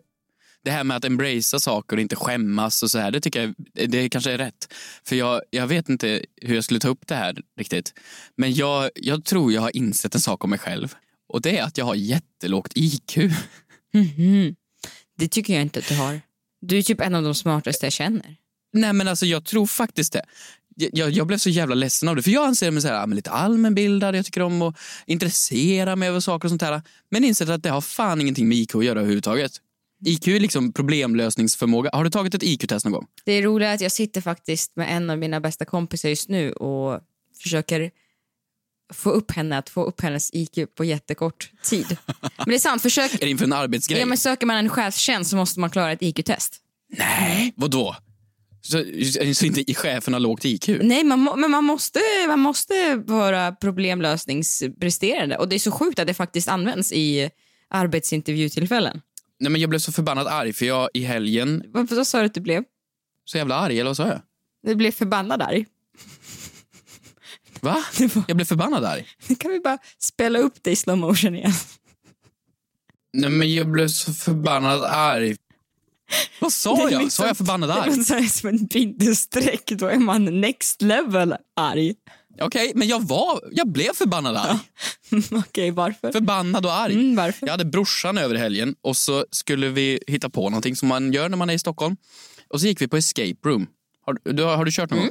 det 0.65 0.71
här 0.71 0.85
med 0.85 0.97
att 0.97 1.05
embracea 1.05 1.61
saker 1.61 1.97
och 1.97 2.03
inte 2.03 2.17
skämmas 2.17 2.83
och 2.83 2.91
så 2.91 2.99
här, 2.99 3.11
det 3.11 3.21
tycker 3.21 3.41
jag 3.41 3.55
det 3.91 4.09
kanske 4.09 4.33
är 4.33 4.39
rätt. 4.39 4.73
För 5.05 5.17
jag, 5.17 5.41
jag 5.51 5.67
vet 5.67 5.89
inte 5.89 6.25
hur 6.43 6.55
jag 6.55 6.65
skulle 6.65 6.81
ta 6.81 6.89
upp 6.89 7.07
det 7.07 7.15
här 7.15 7.37
riktigt. 7.59 7.95
Men 8.37 8.55
jag, 8.55 8.91
jag 8.95 9.25
tror 9.25 9.53
jag 9.53 9.61
har 9.61 9.77
insett 9.77 10.15
en 10.15 10.21
sak 10.21 10.45
om 10.45 10.51
mig 10.51 10.59
själv. 10.59 10.95
Och 11.29 11.41
det 11.41 11.59
är 11.59 11.63
att 11.63 11.79
jag 11.79 11.85
har 11.85 11.95
jättelågt 11.95 12.73
IQ. 12.75 13.19
Det 15.19 15.29
tycker 15.29 15.53
jag 15.53 15.63
inte 15.63 15.79
att 15.79 15.89
du 15.89 15.95
har. 15.95 16.21
Du 16.61 16.79
är 16.79 16.83
typ 16.83 17.01
en 17.01 17.15
av 17.15 17.23
de 17.23 17.35
smartaste 17.35 17.87
jag 17.87 17.93
känner. 17.93 18.37
Nej 18.73 18.93
men 18.93 19.09
alltså 19.09 19.27
jag 19.27 19.45
tror 19.45 19.67
faktiskt 19.67 20.13
det. 20.13 20.23
Jag, 20.77 21.11
jag, 21.11 21.27
blev 21.27 21.39
så 21.39 21.51
jävla 21.51 21.75
ledsen 21.75 22.09
av 22.09 22.17
det. 22.17 22.23
För 22.23 22.31
jag 22.31 22.47
anser 22.47 22.71
mig 22.71 22.83
så 22.83 22.89
här, 22.89 23.07
men 23.07 23.17
lite 23.17 23.31
allmänbildad, 23.31 24.17
jag 24.17 24.25
tycker 24.25 24.43
om 24.43 24.63
att 24.63 24.77
intressera 25.07 25.97
mig 25.97 26.09
över 26.09 26.21
saker 26.21 26.47
och 26.47 26.51
sånt 26.51 26.61
där. 26.61 26.83
Men 27.11 27.25
insett 27.25 27.49
att 27.49 27.63
det 27.63 27.71
har 27.71 27.81
fan 27.81 28.21
ingenting 28.21 28.49
med 28.49 28.59
IQ 28.59 28.75
att 28.75 28.85
göra 28.85 28.99
överhuvudtaget. 28.99 29.53
IQ 30.07 30.29
är 30.29 30.41
liksom 30.41 30.73
problemlösningsförmåga. 30.73 31.91
Har 31.93 32.05
du 32.05 32.11
tagit 32.11 32.35
ett 32.35 32.43
IQ-test 32.43 32.85
någon 32.85 32.93
gång? 32.93 33.07
Det 33.25 33.33
är 33.33 33.43
roligt 33.43 33.69
att 33.69 33.81
jag 33.81 33.93
sitter 33.93 34.21
faktiskt 34.21 34.77
med 34.77 34.97
en 34.97 35.11
av 35.11 35.19
mina 35.19 35.41
bästa 35.41 35.65
kompisar 35.65 36.09
just 36.09 36.29
nu 36.29 36.53
och 36.53 37.01
försöker 37.43 37.91
få 38.95 39.11
upp 39.11 39.31
henne 39.31 39.59
att 39.59 39.69
få 39.71 39.85
upp 39.85 40.01
hennes 40.01 40.31
IQ 40.35 40.59
på 40.77 40.85
jättekort 40.85 41.51
tid. 41.63 41.97
Men 42.37 42.49
det 42.49 42.55
är 42.55 42.59
sant, 42.59 42.83
försök, 42.83 43.15
Är 43.15 43.19
det 43.19 43.29
inför 43.31 43.45
en 43.45 43.53
arbetsgrej? 43.53 44.01
ja, 44.01 44.07
men 44.07 44.19
söker 44.19 44.47
man 44.47 44.57
en 44.57 44.69
chefstjänst 44.69 45.31
så 45.31 45.37
måste 45.37 45.61
man 45.61 45.71
klara 45.71 45.93
ett 45.93 46.03
IQ-test. 46.03 46.57
Nej, 46.99 47.53
vadå? 47.57 47.97
Så, 48.63 48.85
så 49.35 49.47
inte 49.47 49.75
chefen 49.75 50.13
har 50.13 50.21
lågt 50.21 50.45
IQ? 50.45 50.69
Nej, 50.83 51.05
man 51.05 51.19
må, 51.19 51.37
men 51.37 51.51
man 51.51 51.65
måste, 51.65 52.01
man 52.29 52.39
måste 52.39 53.03
vara 53.07 53.53
problemlösningspresterande 53.53 55.37
och 55.37 55.49
det 55.49 55.55
är 55.57 55.59
så 55.59 55.71
sjukt 55.71 55.99
att 55.99 56.07
det 56.07 56.15
faktiskt 56.15 56.49
används 56.49 56.93
i 56.93 57.31
arbetsintervjutillfällen. 57.69 59.01
Nej 59.41 59.51
men 59.51 59.61
jag 59.61 59.71
blev 59.71 59.79
så 59.79 59.93
förbannat 59.93 60.27
arg 60.27 60.53
för 60.53 60.67
jag 60.67 60.89
i 60.95 61.01
helgen, 61.05 61.63
Vad 61.67 61.91
vad 61.93 62.07
sa 62.07 62.19
du 62.21 62.27
att 62.27 62.35
du 62.35 62.41
blev? 62.41 62.65
så 63.25 63.39
jävla 63.39 63.55
arg 63.55 63.81
eller 63.81 63.91
vad 63.91 63.97
sa 63.97 64.09
jag? 64.09 64.21
Du 64.63 64.75
blev 64.75 64.91
förbannad 64.93 65.43
arg. 65.43 65.67
Va? 67.61 67.85
Jag 68.29 68.37
blev 68.37 68.45
förbannad 68.47 68.85
arg. 68.85 69.07
Kan 69.39 69.51
vi 69.51 69.61
bara 69.61 69.79
spela 69.99 70.39
upp 70.39 70.55
det 70.63 70.71
i 70.71 70.77
slow 70.77 70.99
motion 70.99 71.35
igen? 71.35 71.53
Nej 73.13 73.31
men 73.31 73.55
jag 73.55 73.71
blev 73.71 73.89
så 73.89 74.13
förbannad 74.13 74.85
arg. 74.85 75.37
Vad 76.41 76.53
sa 76.53 76.77
jag? 76.91 77.03
liksom- 77.03 77.11
Sa 77.11 77.27
jag 77.27 77.37
förbannad 77.37 77.71
arg? 77.71 77.91
Det 77.91 78.15
är 78.15 78.23
som 78.29 78.49
en 78.49 78.67
bindestreck, 78.67 79.67
då 79.71 79.87
är 79.87 79.99
man 79.99 80.41
next 80.41 80.83
level 80.83 81.35
arg. 81.57 81.95
Okej, 82.41 82.73
men 82.75 82.89
jag 82.89 83.07
var, 83.09 83.41
jag 83.53 83.69
blev 83.69 83.93
förbannad 83.95 84.37
arg. 84.37 84.59
Okej, 85.31 85.71
varför? 85.71 86.13
Förbannad 86.13 86.67
och 86.67 86.73
arg. 86.73 86.93
Mm, 86.95 87.17
varför? 87.17 87.47
Jag 87.47 87.53
hade 87.53 87.65
brorsan 87.65 88.19
över 88.19 88.35
helgen 88.35 88.75
och 88.83 88.97
så 88.97 89.27
skulle 89.31 89.69
vi 89.69 90.01
hitta 90.07 90.31
på 90.31 90.51
någonting 90.51 90.77
som 90.77 90.89
man 90.89 91.13
gör 91.13 91.29
när 91.29 91.37
man 91.37 91.51
är 91.51 91.55
i 91.55 91.59
Stockholm. 91.59 91.97
Och 92.49 92.61
så 92.61 92.67
gick 92.67 92.81
vi 92.81 92.89
på 92.89 92.97
escape 92.97 93.37
room. 93.45 93.67
Har, 94.07 94.33
du, 94.33 94.43
har 94.43 94.65
du 94.65 94.71
kört 94.73 94.91
någon 94.91 94.99
gång? 95.01 95.11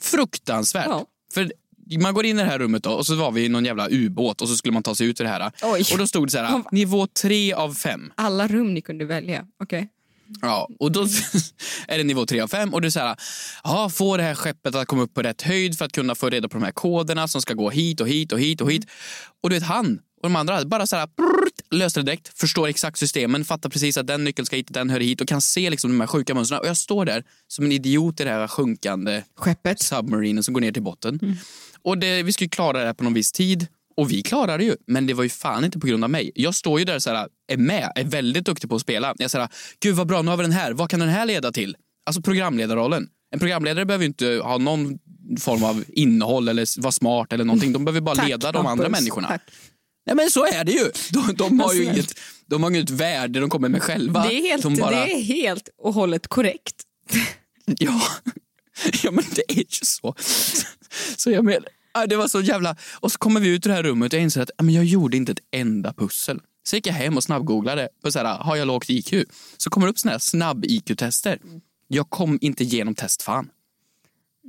Fruktansvärt. 0.00 0.86
Mm. 0.86 0.98
Ja. 0.98 1.06
För 1.34 1.50
man 1.98 2.14
går 2.14 2.26
in 2.26 2.38
i 2.38 2.42
det 2.42 2.48
här 2.48 2.58
rummet 2.58 2.82
då, 2.82 2.90
och 2.90 3.06
så 3.06 3.14
var 3.14 3.32
vi 3.32 3.44
i 3.44 3.48
någon 3.48 3.64
jävla 3.64 3.88
ubåt 3.90 4.42
och 4.42 4.48
så 4.48 4.54
skulle 4.54 4.72
man 4.72 4.82
ta 4.82 4.94
sig 4.94 5.06
ut 5.06 5.20
ur 5.20 5.24
det 5.24 5.30
här. 5.30 5.52
Oj. 5.62 5.84
Och 5.92 5.98
då 5.98 6.06
stod 6.06 6.26
det 6.26 6.30
så 6.30 6.38
här, 6.38 6.62
nivå 6.72 7.06
tre 7.06 7.52
av 7.52 7.74
fem. 7.74 8.12
Alla 8.14 8.48
rum 8.48 8.74
ni 8.74 8.80
kunde 8.80 9.04
välja. 9.04 9.46
Okej. 9.62 9.88
Ja, 10.42 10.68
och 10.78 10.92
då 10.92 11.00
är 11.88 11.98
det 11.98 12.04
nivå 12.04 12.26
3 12.26 12.40
av 12.40 12.48
5 12.48 12.74
och 12.74 12.82
du 12.82 12.90
säger 12.90 13.16
ja, 13.64 13.90
få 13.90 14.16
det 14.16 14.22
här 14.22 14.34
skeppet 14.34 14.74
att 14.74 14.88
komma 14.88 15.02
upp 15.02 15.14
på 15.14 15.22
rätt 15.22 15.42
höjd 15.42 15.78
för 15.78 15.84
att 15.84 15.92
kunna 15.92 16.14
få 16.14 16.30
reda 16.30 16.48
på 16.48 16.58
de 16.58 16.64
här 16.64 16.72
koderna 16.72 17.28
som 17.28 17.42
ska 17.42 17.54
gå 17.54 17.70
hit 17.70 18.00
och 18.00 18.08
hit 18.08 18.32
och 18.32 18.40
hit 18.40 18.60
och 18.60 18.72
hit. 18.72 18.86
Och 19.42 19.50
du 19.50 19.56
vet 19.56 19.64
han 19.64 19.98
och 20.22 20.28
de 20.28 20.36
andra 20.36 20.64
bara 20.64 20.86
så 20.86 20.96
här 20.96 21.08
löser 21.70 22.00
det 22.00 22.04
direkt, 22.04 22.38
förstår 22.38 22.68
exakt 22.68 22.98
systemen, 22.98 23.44
fattar 23.44 23.70
precis 23.70 23.96
att 23.96 24.06
den 24.06 24.24
nyckeln 24.24 24.46
ska 24.46 24.56
hit, 24.56 24.66
den 24.70 24.90
hör 24.90 25.00
hit 25.00 25.20
och 25.20 25.28
kan 25.28 25.40
se 25.40 25.70
liksom 25.70 25.90
de 25.90 26.00
här 26.00 26.06
sjuka 26.06 26.34
mönstren. 26.34 26.60
Och 26.60 26.66
jag 26.66 26.76
står 26.76 27.04
där 27.04 27.24
som 27.48 27.64
en 27.64 27.72
idiot 27.72 28.20
i 28.20 28.24
det 28.24 28.30
här 28.30 28.48
sjunkande 28.48 29.22
Skeppet. 29.36 29.82
submarinen 29.82 30.42
som 30.44 30.54
går 30.54 30.60
ner 30.60 30.72
till 30.72 30.82
botten. 30.82 31.36
Och 31.82 31.98
det, 31.98 32.22
vi 32.22 32.32
skulle 32.32 32.50
klara 32.50 32.80
det 32.80 32.86
här 32.86 32.94
på 32.94 33.04
någon 33.04 33.14
viss 33.14 33.32
tid. 33.32 33.66
Och 33.96 34.12
vi 34.12 34.22
klarade 34.22 34.56
det 34.56 34.64
ju, 34.64 34.76
men 34.86 35.06
det 35.06 35.14
var 35.14 35.22
ju 35.22 35.28
fan 35.28 35.64
inte 35.64 35.78
på 35.78 35.86
grund 35.86 36.04
av 36.04 36.10
mig. 36.10 36.30
Jag 36.34 36.54
står 36.54 36.78
ju 36.78 36.84
där 36.84 36.98
så 36.98 37.10
här, 37.10 37.28
är 37.52 37.56
med, 37.56 37.92
är 37.94 38.04
väldigt 38.04 38.44
duktig 38.44 38.70
på 38.70 38.76
att 38.76 38.82
spela. 38.82 39.14
Jag 39.18 39.30
säger, 39.30 39.48
gud 39.80 39.96
vad 39.96 40.06
bra, 40.06 40.22
nu 40.22 40.30
har 40.30 40.36
vi 40.36 40.42
den 40.42 40.52
här. 40.52 40.72
Vad 40.72 40.90
kan 40.90 41.00
den 41.00 41.08
här 41.08 41.26
leda 41.26 41.52
till? 41.52 41.76
Alltså 42.06 42.22
programledarrollen. 42.22 43.08
En 43.32 43.38
programledare 43.38 43.84
behöver 43.84 44.02
ju 44.02 44.06
inte 44.06 44.40
ha 44.42 44.58
någon 44.58 44.98
form 45.40 45.64
av 45.64 45.84
innehåll 45.88 46.48
eller 46.48 46.80
vara 46.80 46.92
smart 46.92 47.32
eller 47.32 47.44
någonting. 47.44 47.72
De 47.72 47.84
behöver 47.84 48.00
bara 48.00 48.14
Tack, 48.14 48.28
leda 48.28 48.52
de 48.52 48.66
andra 48.66 48.88
människorna. 48.88 49.28
Tack. 49.28 49.42
Nej 50.06 50.16
men 50.16 50.30
så 50.30 50.46
är 50.46 50.64
det 50.64 50.72
ju. 50.72 50.90
De, 51.12 51.34
de 51.34 51.60
har 51.60 51.74
ju 51.74 51.80
Alltså, 51.88 51.94
inget, 51.94 52.18
de 52.46 52.62
har 52.62 52.70
inget 52.70 52.90
värde 52.90 53.40
de 53.40 53.50
kommer 53.50 53.68
med 53.68 53.82
själva. 53.82 54.22
Det 54.22 54.34
är, 54.34 54.42
helt, 54.42 54.80
bara, 54.80 54.90
det 54.90 55.12
är 55.12 55.22
helt 55.22 55.68
och 55.78 55.94
hållet 55.94 56.28
korrekt. 56.28 56.74
Ja. 57.78 58.00
ja, 59.02 59.10
men 59.10 59.24
det 59.34 59.52
är 59.52 59.58
ju 59.58 59.64
så. 59.70 60.14
Så 61.16 61.30
jag 61.30 61.44
menar, 61.44 61.68
det 62.08 62.16
var 62.16 62.28
så 62.28 62.40
jävla... 62.40 62.76
Och 62.92 63.12
så 63.12 63.18
kommer 63.18 63.40
vi 63.40 63.48
ut 63.48 63.66
ur 63.66 63.70
det 63.70 63.76
här 63.76 63.82
rummet 63.82 64.12
och 64.12 64.16
jag 64.16 64.22
inser 64.22 64.40
att 64.42 64.50
men 64.62 64.74
jag 64.74 64.84
gjorde 64.84 65.16
inte 65.16 65.32
ett 65.32 65.38
enda 65.50 65.92
pussel. 65.92 66.40
Så 66.62 66.76
gick 66.76 66.86
jag 66.86 66.94
hem 66.94 67.16
och 67.16 67.24
snabbgooglade 67.24 67.88
på 68.04 68.12
så 68.12 68.18
här, 68.18 68.38
har 68.38 68.56
jag 68.56 68.66
lågt 68.66 68.90
IQ? 68.90 69.14
Så 69.56 69.70
kommer 69.70 69.86
det 69.86 69.90
upp 69.90 69.98
såna 69.98 70.12
här 70.12 70.18
snabb-IQ-tester. 70.18 71.38
Jag 71.88 72.10
kom 72.10 72.38
inte 72.40 72.64
igenom 72.64 72.94
test, 72.94 73.22
fan. 73.22 73.48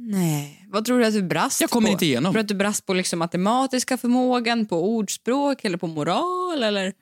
Nej. 0.04 0.68
Vad 0.70 0.86
tror 0.86 1.00
du 1.00 1.06
att 1.06 1.14
du 1.14 1.24
brast 1.24 1.62
Jag 1.62 1.70
kommer 1.70 1.88
på? 1.88 1.92
inte 1.92 2.06
igenom. 2.06 2.34
Tror 2.34 2.40
du 2.40 2.42
att 2.42 2.48
du 2.48 2.56
brast 2.56 2.86
på 2.86 2.94
liksom 2.94 3.20
matematiska 3.20 3.98
förmågan, 3.98 4.66
på 4.66 4.96
ordspråk 4.96 5.66
eller 5.66 5.78
på 5.78 5.88
moral? 5.88 6.64
Eller? 6.64 6.94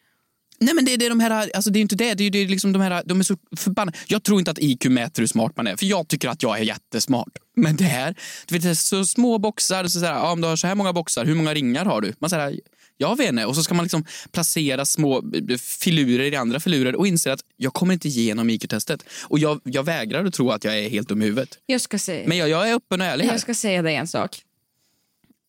Nej 0.60 0.74
men 0.74 0.86
det, 0.86 0.98
det 0.98 1.06
är 1.06 1.10
de 1.10 1.20
här, 1.20 1.52
alltså 1.56 1.70
det 1.70 1.80
är 1.80 1.82
inte 1.82 1.96
det, 1.96 2.14
det 2.14 2.24
är, 2.24 2.30
det 2.30 2.40
är 2.40 2.48
liksom 2.48 2.74
de 2.74 2.82
här, 2.82 3.04
de 3.06 3.20
är 3.20 3.24
så 3.24 3.38
förbannade. 3.58 3.98
Jag 4.08 4.24
tror 4.24 4.40
inte 4.40 4.52
att 4.52 4.60
IQ 4.60 4.86
mäter 4.86 5.22
hur 5.22 5.28
smart 5.28 5.58
man 5.58 5.68
är, 5.68 5.76
för 5.76 5.86
jag 5.86 6.08
tycker 6.08 6.30
att 6.30 6.44
jag 6.44 6.60
är 6.60 6.64
jättesmart. 6.64 7.38
Men 7.56 7.76
det 7.76 7.84
här, 7.84 8.16
du 8.48 8.56
vet, 8.56 8.64
det 8.64 8.76
så 8.76 9.06
små 9.06 9.38
boxar, 9.38 9.84
så 9.84 10.00
såhär, 10.00 10.14
ja, 10.14 10.32
om 10.32 10.42
du 10.42 10.48
har 10.48 10.56
så 10.56 10.68
här 10.68 10.76
många 10.76 10.94
boxar, 10.94 11.26
hur 11.26 11.36
många 11.36 11.54
ringar 11.54 11.86
har 11.86 12.02
du? 12.02 12.14
Man 12.20 12.30
säger, 12.30 12.60
jag 13.02 13.18
vet 13.18 13.30
inte. 13.30 13.46
Och 13.46 13.56
så 13.56 13.64
ska 13.64 13.74
man 13.74 13.84
liksom 13.86 14.06
placera 14.32 14.86
små 14.86 15.18
eh, 15.18 15.58
filurer 15.58 16.34
i 16.34 16.36
andra 16.36 16.60
filurer 16.60 16.96
och 16.96 17.08
inser 17.08 17.32
att 17.32 17.40
jag 17.58 17.74
kommer 17.74 17.94
inte 17.94 18.08
igenom 18.08 18.50
IQ-testet. 18.50 19.06
Och 19.24 19.40
jag, 19.40 19.62
jag 19.64 19.84
vägrar 19.84 20.26
att 20.26 20.34
tro 20.34 20.52
att 20.52 20.64
jag 20.64 20.80
är 20.80 20.90
helt 20.90 21.10
dum 21.10 21.22
i 21.22 21.26
huvudet. 21.26 21.60
Jag 21.66 21.82
ska 21.82 22.00
säga, 22.00 22.28
Men 22.28 22.38
jag, 22.38 22.50
jag 22.50 22.70
är 22.70 22.76
öppen 22.76 23.02
och 23.02 23.08
ärlig 23.08 23.26
här. 23.26 23.32
jag 23.32 23.42
ska 23.42 23.54
säga 23.54 23.82
dig 23.82 23.96
en 23.96 24.08
sak. 24.08 24.42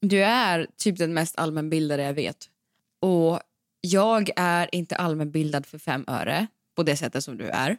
Du 0.00 0.24
är 0.24 0.66
typ 0.76 0.98
den 0.98 1.14
mest 1.14 1.38
allmänbildade 1.38 2.02
jag 2.02 2.14
vet. 2.14 2.48
Och 3.00 3.40
jag 3.80 4.30
är 4.36 4.74
inte 4.74 4.96
allmänbildad 4.96 5.66
för 5.66 5.78
fem 5.78 6.04
öre 6.06 6.46
på 6.76 6.82
det 6.82 6.96
sättet 6.96 7.24
som 7.24 7.36
du 7.36 7.48
är. 7.48 7.76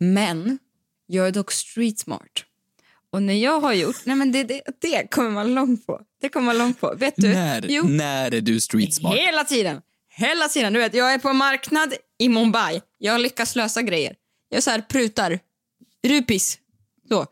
Men 0.00 0.58
jag 1.06 1.28
är 1.28 1.32
dock 1.32 1.52
street 1.52 1.98
smart. 1.98 2.44
Och 3.12 3.22
när 3.22 3.34
jag 3.34 3.60
har 3.60 3.72
gjort... 3.72 3.96
Nej 4.04 4.16
men 4.16 4.32
det, 4.32 4.42
det, 4.44 4.62
det 4.80 5.10
kommer 5.10 5.30
man 5.30 5.54
långt 5.54 5.86
på. 5.86 6.00
Det 6.20 6.28
kommer 6.28 6.46
man 6.46 6.58
långt 6.58 6.80
på. 6.80 6.94
Vet 6.96 7.14
du? 7.16 7.28
När, 7.28 7.66
Jo, 7.68 7.84
när 7.84 8.34
är 8.34 8.40
du 8.40 8.60
street 8.60 8.94
smart? 8.94 9.16
hela 9.16 9.44
tiden. 9.44 9.80
Hela 10.14 10.48
tiden. 10.48 10.72
Du 10.72 10.78
vet, 10.80 10.94
jag 10.94 11.12
är 11.14 11.18
på 11.18 11.32
marknad 11.32 11.94
i 12.18 12.28
Mumbai. 12.28 12.80
Jag 12.98 13.20
lyckas 13.20 13.56
lösa 13.56 13.82
grejer. 13.82 14.14
Jag 14.48 14.62
så 14.62 14.70
här 14.70 14.80
prutar. 14.80 15.38
Rupis. 16.06 16.58
Så. 17.08 17.26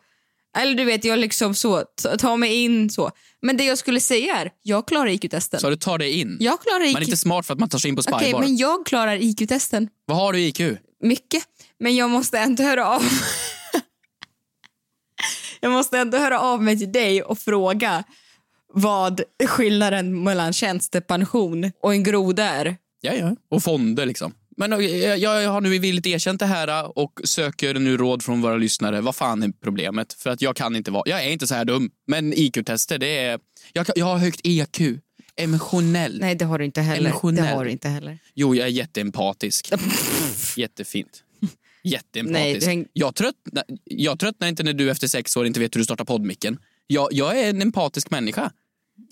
Eller 0.58 0.74
du 0.74 0.84
vet, 0.84 1.04
jag 1.04 1.18
liksom 1.18 1.54
så, 1.54 1.84
tar 2.18 2.36
mig 2.36 2.54
in 2.54 2.90
så. 2.90 3.10
Men 3.42 3.56
det 3.56 3.64
jag 3.64 3.78
skulle 3.78 4.00
säga 4.00 4.36
är, 4.36 4.50
jag 4.62 4.88
klarar 4.88 5.08
IQ-testen. 5.08 5.60
Så 5.60 5.70
du 5.70 5.76
tar 5.76 5.98
dig 5.98 6.20
in? 6.20 6.36
Jag 6.40 6.62
klarar 6.62 6.84
IQ... 6.84 6.92
Man 6.92 7.02
är 7.02 7.06
inte 7.06 7.16
smart 7.16 7.46
för 7.46 7.54
att 7.54 7.60
man 7.60 7.68
tar 7.68 7.78
sig 7.78 7.88
in 7.88 7.96
på 7.96 8.02
Okej, 8.08 8.20
Spybar. 8.24 8.40
men 8.40 8.56
jag 8.56 8.86
klarar 8.86 9.16
IQ-testen. 9.22 9.88
Vad 10.04 10.16
har 10.16 10.32
du 10.32 10.38
i 10.40 10.46
IQ? 10.46 10.60
Mycket. 11.02 11.42
Men 11.80 11.96
jag 11.96 12.10
måste 12.10 12.38
ändå 12.38 12.62
höra 12.62 12.86
av 12.86 13.02
Jag 15.60 15.72
måste 15.72 15.98
ändå 15.98 16.18
höra 16.18 16.40
av 16.40 16.62
mig 16.62 16.78
till 16.78 16.92
dig 16.92 17.22
och 17.22 17.38
fråga 17.38 18.04
vad 18.74 19.20
skillnaden 19.46 20.22
mellan 20.22 20.52
tjänstepension 20.52 21.72
och 21.82 21.92
en 21.92 22.02
groda 22.02 22.44
är. 22.44 22.76
Ja, 23.00 23.12
ja. 23.12 23.36
Och 23.50 23.62
fonder 23.62 24.06
liksom. 24.06 24.34
Men 24.56 24.72
eh, 24.72 24.80
jag, 24.80 25.42
jag 25.42 25.50
har 25.50 25.60
nu 25.60 25.78
villigt 25.78 26.06
erkänt 26.06 26.40
det 26.40 26.46
här 26.46 26.68
eh, 26.68 26.84
och 26.84 27.20
söker 27.24 27.74
nu 27.74 27.96
råd 27.96 28.22
från 28.22 28.42
våra 28.42 28.56
lyssnare. 28.56 29.00
Vad 29.00 29.16
fan 29.16 29.42
är 29.42 29.52
problemet? 29.62 30.12
För 30.12 30.30
att 30.30 30.42
jag 30.42 30.56
kan 30.56 30.76
inte 30.76 30.90
vara, 30.90 31.02
jag 31.06 31.24
är 31.24 31.30
inte 31.30 31.46
så 31.46 31.54
här 31.54 31.64
dum. 31.64 31.90
Men 32.06 32.32
IQ-tester, 32.32 32.98
det 32.98 33.18
är, 33.18 33.38
jag, 33.72 33.86
jag 33.94 34.06
har 34.06 34.18
högt 34.18 34.40
EQ. 34.44 34.80
Emotionell. 35.36 36.18
Nej, 36.20 36.34
det 36.34 36.44
har 36.44 36.58
du 36.58 36.64
inte 36.64 36.80
heller. 36.80 37.10
Emotionell. 37.10 37.44
Det 37.44 37.50
har 37.50 37.64
du 37.64 37.70
inte 37.70 37.88
heller. 37.88 38.18
Jo, 38.34 38.54
jag 38.54 38.66
är 38.66 38.70
jätteempatisk. 38.70 39.72
Jättefint. 40.56 41.22
Jätteempatisk. 41.84 42.66
Nej, 42.66 42.76
häng- 42.76 42.88
jag, 42.92 43.14
tröttnar, 43.14 43.64
jag 43.84 44.18
tröttnar 44.18 44.48
inte 44.48 44.62
när 44.62 44.72
du 44.72 44.90
efter 44.90 45.06
sex 45.06 45.36
år 45.36 45.46
inte 45.46 45.60
vet 45.60 45.74
hur 45.76 45.80
du 45.80 45.84
startar 45.84 46.04
poddmicken. 46.04 46.58
Jag, 46.86 47.08
jag 47.12 47.38
är 47.40 47.50
en 47.50 47.62
empatisk 47.62 48.10
människa. 48.10 48.50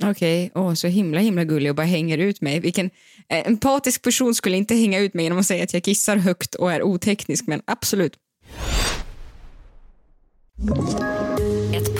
Okej, 0.05 0.51
åh, 0.55 0.75
så 0.75 0.87
himla 0.87 1.21
himla 1.21 1.45
gullig 1.45 1.71
och 1.71 1.77
bara 1.77 1.87
hänger 1.87 2.19
ut 2.19 2.41
mig. 2.41 2.61
Vilken 2.61 2.87
eh, 3.29 3.47
empatisk 3.47 4.03
person 4.03 4.35
skulle 4.35 4.57
inte 4.57 4.75
hänga 4.75 4.99
ut 4.99 5.15
mig 5.15 5.23
genom 5.25 5.39
att 5.39 5.47
säga 5.47 5.65
att 5.65 5.75
jag 5.75 5.83
kissar 5.83 6.17
högt 6.17 6.55
och 6.55 6.73
är 6.73 6.83
oteknisk, 6.83 7.47
men 7.47 7.63
absolut. 7.65 8.13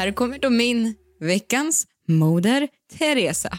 Här 0.00 0.12
kommer 0.12 0.38
då 0.38 0.50
min 0.50 0.94
veckans 1.18 1.86
moder 2.06 2.68
Teresa. 2.98 3.58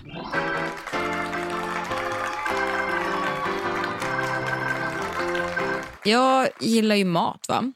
Jag 6.05 6.50
gillar 6.60 6.95
ju 6.95 7.05
mat, 7.05 7.45
va? 7.48 7.74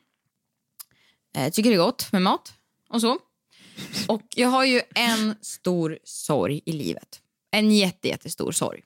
Jag 1.34 1.54
tycker 1.54 1.70
det 1.70 1.76
är 1.76 1.80
gott 1.80 2.12
med 2.12 2.22
mat 2.22 2.54
och 2.90 3.02
så. 3.02 3.20
Och 4.08 4.22
jag 4.36 4.50
har 4.50 4.66
ju 4.66 4.82
en 4.96 5.36
stor 5.42 6.00
sorg 6.04 6.62
i 6.66 6.72
livet. 6.72 7.22
En 7.52 7.72
jätte, 7.72 8.08
jättestor 8.08 8.52
sorg. 8.52 8.82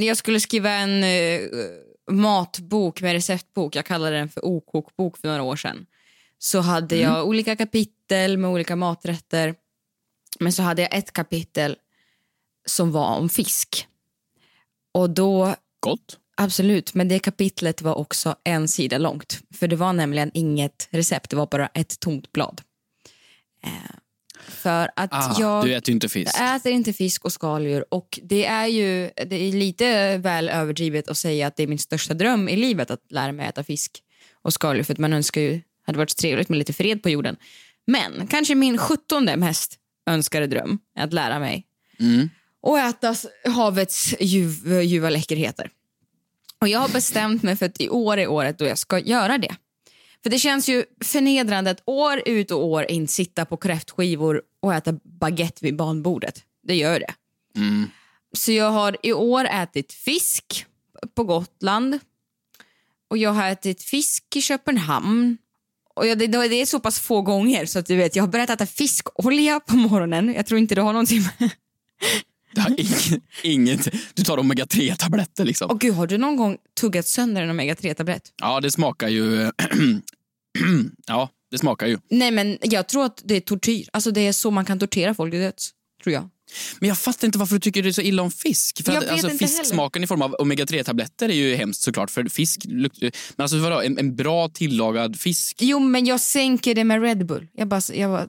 Jag 0.00 0.16
skulle 0.16 0.40
skriva 0.40 0.70
en 0.70 1.04
eh, 1.04 1.40
matbok 2.10 3.02
med 3.02 3.12
receptbok. 3.12 3.76
Jag 3.76 3.86
kallade 3.86 4.16
den 4.16 4.28
för 4.28 4.44
okokbok 4.44 5.18
för 5.18 5.28
några 5.28 5.42
år 5.42 5.56
sedan. 5.56 5.86
Så 6.38 6.60
hade 6.60 6.96
jag 6.96 7.26
olika 7.26 7.56
kapitel 7.56 7.99
med 8.10 8.50
olika 8.50 8.76
maträtter. 8.76 9.54
Men 10.40 10.52
så 10.52 10.62
hade 10.62 10.82
jag 10.82 10.94
ett 10.94 11.12
kapitel 11.12 11.76
som 12.66 12.92
var 12.92 13.16
om 13.16 13.28
fisk. 13.28 13.86
Och 14.92 15.10
då 15.10 15.54
Gott. 15.80 16.18
Absolut, 16.36 16.94
men 16.94 17.08
det 17.08 17.18
kapitlet 17.18 17.82
var 17.82 17.94
också 17.94 18.36
en 18.44 18.68
sida 18.68 18.98
långt. 18.98 19.40
För 19.54 19.68
det 19.68 19.76
var 19.76 19.92
nämligen 19.92 20.30
inget 20.34 20.88
recept, 20.90 21.30
det 21.30 21.36
var 21.36 21.46
bara 21.46 21.66
ett 21.66 22.00
tomt 22.00 22.32
blad. 22.32 22.60
Eh, 23.64 23.70
för 24.48 24.90
att 24.96 25.10
Ah, 25.12 25.36
jag, 25.40 25.64
Du 25.64 25.74
äter 25.74 25.92
inte 25.92 26.08
fisk. 26.08 26.34
jag 26.38 26.56
äter 26.56 26.72
inte 26.72 26.92
fisk 26.92 27.24
och 27.24 27.32
skaldjur 27.32 27.84
och 27.88 28.18
det 28.22 28.46
är 28.46 28.66
ju 28.66 29.10
det 29.26 29.36
är 29.36 29.52
lite 29.52 30.16
väl 30.16 30.48
överdrivet 30.48 31.08
att 31.08 31.16
säga 31.16 31.46
att 31.46 31.56
det 31.56 31.62
är 31.62 31.66
min 31.66 31.78
största 31.78 32.14
dröm 32.14 32.48
i 32.48 32.56
livet 32.56 32.90
att 32.90 33.00
lära 33.10 33.32
mig 33.32 33.46
äta 33.46 33.64
fisk 33.64 34.02
och 34.42 34.52
skaldjur 34.52 34.84
för 34.84 34.92
att 34.92 34.98
man 34.98 35.12
önskar 35.12 35.40
ju, 35.40 35.60
hade 35.86 35.98
varit 35.98 36.10
så 36.10 36.14
trevligt 36.20 36.48
med 36.48 36.58
lite 36.58 36.72
fred 36.72 37.02
på 37.02 37.10
jorden. 37.10 37.36
Men 37.86 38.26
kanske 38.26 38.54
min 38.54 38.78
sjuttonde 38.78 39.36
mest 39.36 39.78
önskade 40.06 40.46
dröm 40.46 40.78
är 40.96 41.04
att 41.04 41.12
lära 41.12 41.38
mig 41.38 41.66
och 42.62 42.78
äta 42.78 43.14
havets 43.44 44.14
ljuv, 44.20 44.82
ljuva 44.82 45.10
läckerheter. 45.10 45.70
Och 46.60 46.68
jag 46.68 46.78
har 46.80 46.88
bestämt 46.88 47.42
mig 47.42 47.56
för 47.56 47.66
att 47.66 47.80
i 47.80 47.88
år 47.88 48.16
är 48.16 48.28
året 48.28 48.58
då 48.58 48.64
jag 48.64 48.78
ska 48.78 48.98
göra 48.98 49.38
det. 49.38 49.56
För 50.22 50.30
det 50.30 50.38
känns 50.38 50.68
ju 50.68 50.84
förnedrande 51.04 51.70
att 51.70 51.82
år 51.84 52.22
ut 52.26 52.50
och 52.50 52.64
år 52.64 52.90
in 52.90 53.08
sitta 53.08 53.44
på 53.44 53.56
kräftskivor 53.56 54.42
och 54.60 54.74
äta 54.74 54.92
baguette 55.20 55.64
vid 55.64 55.76
barnbordet. 55.76 56.44
Det 56.62 56.74
gör 56.74 57.00
det. 57.00 57.14
Så 58.36 58.52
jag 58.52 58.70
har 58.70 58.96
i 59.02 59.12
år 59.12 59.44
ätit 59.44 59.92
fisk 59.92 60.66
på 61.14 61.24
Gotland. 61.24 61.98
Och 63.10 63.18
jag 63.18 63.30
har 63.30 63.48
ätit 63.48 63.82
fisk 63.82 64.36
i 64.36 64.42
Köpenhamn. 64.42 65.38
Och 65.94 66.06
jag, 66.06 66.18
det, 66.18 66.26
det 66.26 66.36
är 66.60 66.66
så 66.66 66.80
pass 66.80 67.00
få 67.00 67.22
gånger 67.22 67.66
så 67.66 67.78
att 67.78 67.86
du 67.86 67.96
vet, 67.96 68.16
jag 68.16 68.22
har 68.22 68.28
börjat 68.28 68.50
äta 68.50 68.66
fiskolja 68.66 69.60
på 69.60 69.76
morgonen. 69.76 70.34
Jag 70.34 70.46
tror 70.46 70.60
inte 70.60 70.74
det 70.74 70.80
har 70.80 70.92
någonting 70.92 71.20
med... 71.22 71.50
Det 72.54 72.60
har 72.60 72.70
ing- 72.70 73.20
inget. 73.42 73.88
Du 74.14 74.22
tar 74.22 74.38
omega-3-tabletter 74.38 75.44
liksom. 75.44 75.70
Åh 75.70 75.76
gud, 75.78 75.94
har 75.94 76.06
du 76.06 76.18
någon 76.18 76.36
gång 76.36 76.56
tuggat 76.80 77.06
sönder 77.06 77.42
en 77.42 77.50
omega-3-tablett? 77.60 78.22
Ja, 78.40 78.60
det 78.60 78.70
smakar 78.70 79.08
ju... 79.08 79.50
ja, 81.06 81.28
det 81.50 81.58
smakar 81.58 81.86
ju. 81.86 81.98
Nej, 82.10 82.30
men 82.30 82.58
jag 82.62 82.88
tror 82.88 83.04
att 83.04 83.22
det 83.24 83.34
är 83.36 83.40
tortyr. 83.40 83.88
Alltså 83.92 84.10
det 84.10 84.20
är 84.20 84.32
så 84.32 84.50
man 84.50 84.64
kan 84.64 84.78
tortera 84.78 85.14
folk 85.14 85.32
till 85.32 85.40
döds. 85.40 85.70
Tror 86.02 86.12
jag. 86.14 86.28
Men 86.78 86.88
jag 86.88 86.98
fattar 86.98 87.26
inte 87.26 87.38
varför 87.38 87.54
du 87.54 87.60
tycker 87.60 87.82
det 87.82 87.88
är 87.88 87.92
så 87.92 88.00
illa 88.00 88.22
om 88.22 88.30
fisk. 88.30 88.84
För 88.84 88.92
Jag 88.92 89.04
att, 89.04 89.10
alltså, 89.10 89.30
fisksmaken 89.30 90.04
i 90.04 90.06
form 90.06 90.22
av 90.22 90.36
omega-3-tabletter 90.38 91.28
är 91.28 91.34
ju 91.34 91.54
hemskt 91.54 91.82
såklart. 91.82 92.10
För 92.10 92.24
fisk. 92.24 92.66
Men 92.66 93.12
alltså 93.36 93.58
vadå, 93.58 93.80
en, 93.80 93.98
en 93.98 94.16
bra 94.16 94.48
tillagad 94.48 95.20
fisk? 95.20 95.56
Jo, 95.60 95.78
men 95.78 96.06
jag 96.06 96.20
sänker 96.20 96.74
det 96.74 96.84
med 96.84 97.02
Red 97.02 97.26
Bull. 97.26 97.48
Jag 97.52 97.68
bara, 97.68 97.80
jag 97.94 98.10
bara 98.10 98.28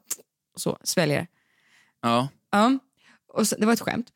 så, 0.57 0.77
sväljer 0.83 1.19
det. 1.19 1.27
Ja. 2.01 2.27
Ja. 2.51 2.79
Och 3.33 3.47
sen, 3.47 3.59
det 3.59 3.65
var 3.65 3.73
ett 3.73 3.81
skämt. 3.81 4.07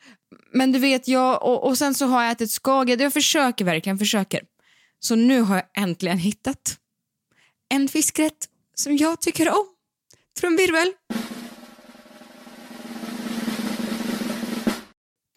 Men 0.54 0.72
du 0.72 0.80
vet, 0.80 1.08
jag, 1.08 1.44
och, 1.44 1.68
och 1.68 1.78
sen 1.78 1.96
så 1.96 2.06
har 2.06 2.24
jag 2.24 2.32
ätit 2.32 2.52
skaldjur. 2.52 3.02
Jag 3.02 3.14
försöker 3.14 3.66
verkligen, 3.66 3.98
försöker. 3.98 4.42
Så 5.00 5.16
nu 5.16 5.42
har 5.42 5.56
jag 5.56 5.84
äntligen 5.84 6.18
hittat 6.18 6.78
en 7.70 7.88
fiskrätt 7.88 8.50
som 8.76 8.98
jag 8.98 9.22
tycker 9.22 9.50
om. 9.50 9.66
Trumvirvel. 10.40 10.92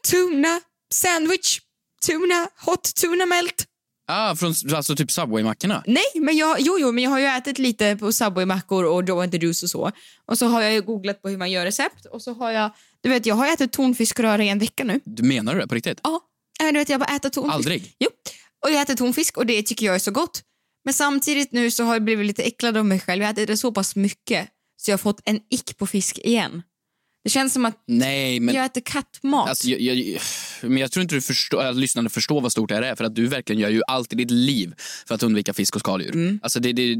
Tuna 0.06 0.60
sandwich, 0.94 1.60
tuna, 2.06 2.48
hot 2.66 2.94
tuna 2.94 3.26
melt. 3.26 3.64
Ah, 4.10 4.36
från 4.36 4.54
alltså 4.74 4.96
typ 4.96 5.10
Subway-mackorna? 5.10 5.82
Nej, 5.86 6.04
men 6.14 6.36
jag, 6.36 6.60
jo, 6.60 6.78
jo, 6.80 6.92
men 6.92 7.04
jag 7.04 7.10
har 7.10 7.18
ju 7.18 7.26
ätit 7.26 7.58
lite 7.58 7.96
på 7.96 8.12
Subway-mackor 8.12 8.84
och 8.84 9.08
Joe 9.08 9.22
and 9.22 9.32
the 9.32 9.38
Juice 9.38 9.62
och 9.62 9.70
så. 9.70 9.92
Och 10.26 10.38
så 10.38 10.46
har 10.46 10.62
jag 10.62 10.84
googlat 10.84 11.22
på 11.22 11.28
hur 11.28 11.36
man 11.36 11.50
gör 11.50 11.64
recept 11.64 12.06
och 12.06 12.22
så 12.22 12.32
har 12.32 12.50
jag, 12.50 12.70
du 13.00 13.08
vet, 13.08 13.26
jag 13.26 13.34
har 13.34 13.52
ätit 13.52 13.72
tonfiskröra 13.72 14.44
i 14.44 14.48
en 14.48 14.58
vecka 14.58 14.84
nu. 14.84 15.00
Du 15.04 15.22
menar 15.22 15.54
du 15.54 15.60
det 15.60 15.68
på 15.68 15.74
riktigt? 15.74 16.00
Ja, 16.02 16.20
du 16.58 16.78
vet, 16.78 16.88
jag 16.88 17.00
bara 17.00 17.16
äter 17.16 17.28
tonfisk. 17.28 17.54
Aldrig? 17.54 17.96
Jo, 17.98 18.08
och 18.64 18.70
jag 18.70 18.82
äter 18.82 18.94
tonfisk 18.94 19.36
och 19.36 19.46
det 19.46 19.62
tycker 19.62 19.86
jag 19.86 19.94
är 19.94 19.98
så 19.98 20.10
gott. 20.10 20.42
Men 20.84 20.94
samtidigt 20.94 21.52
nu 21.52 21.70
så 21.70 21.84
har 21.84 21.94
jag 21.94 22.04
blivit 22.04 22.26
lite 22.26 22.42
äcklad 22.42 22.76
av 22.76 22.86
mig 22.86 23.00
själv. 23.00 23.22
Jag 23.22 23.28
har 23.28 23.32
ätit 23.32 23.46
det 23.46 23.56
så 23.56 23.72
pass 23.72 23.96
mycket 23.96 24.48
så 24.76 24.90
jag 24.90 24.92
har 24.92 24.98
fått 24.98 25.20
en 25.24 25.40
ick 25.50 25.78
på 25.78 25.86
fisk 25.86 26.18
igen. 26.18 26.62
Det 27.24 27.30
känns 27.30 27.52
som 27.52 27.64
att 27.64 27.82
Nej, 27.86 28.40
men... 28.40 28.54
jag 28.54 28.64
äter 28.64 28.80
kattmat. 28.80 29.48
Alltså, 29.48 29.68
jag, 29.68 29.80
jag, 29.80 30.20
men 30.62 30.78
jag 30.78 30.92
tror 30.92 31.02
inte 31.02 31.14
du 31.14 31.20
förstår, 31.20 31.64
att 31.64 31.76
lyssnarna 31.76 32.08
förstår 32.08 32.40
vad 32.40 32.52
stort 32.52 32.68
det 32.68 32.74
här 32.74 32.82
är 32.82 32.94
för 32.94 33.04
att 33.04 33.14
du 33.14 33.26
verkligen 33.26 33.62
gör 33.62 33.68
ju 33.68 33.82
allt 33.86 34.12
i 34.12 34.16
ditt 34.16 34.30
liv 34.30 34.74
för 35.06 35.14
att 35.14 35.22
undvika 35.22 35.54
fisk 35.54 35.74
och 35.74 35.80
skaldjur. 35.80 36.14
Mm. 36.14 36.40
Alltså 36.42 36.60
det, 36.60 36.72
det, 36.72 36.94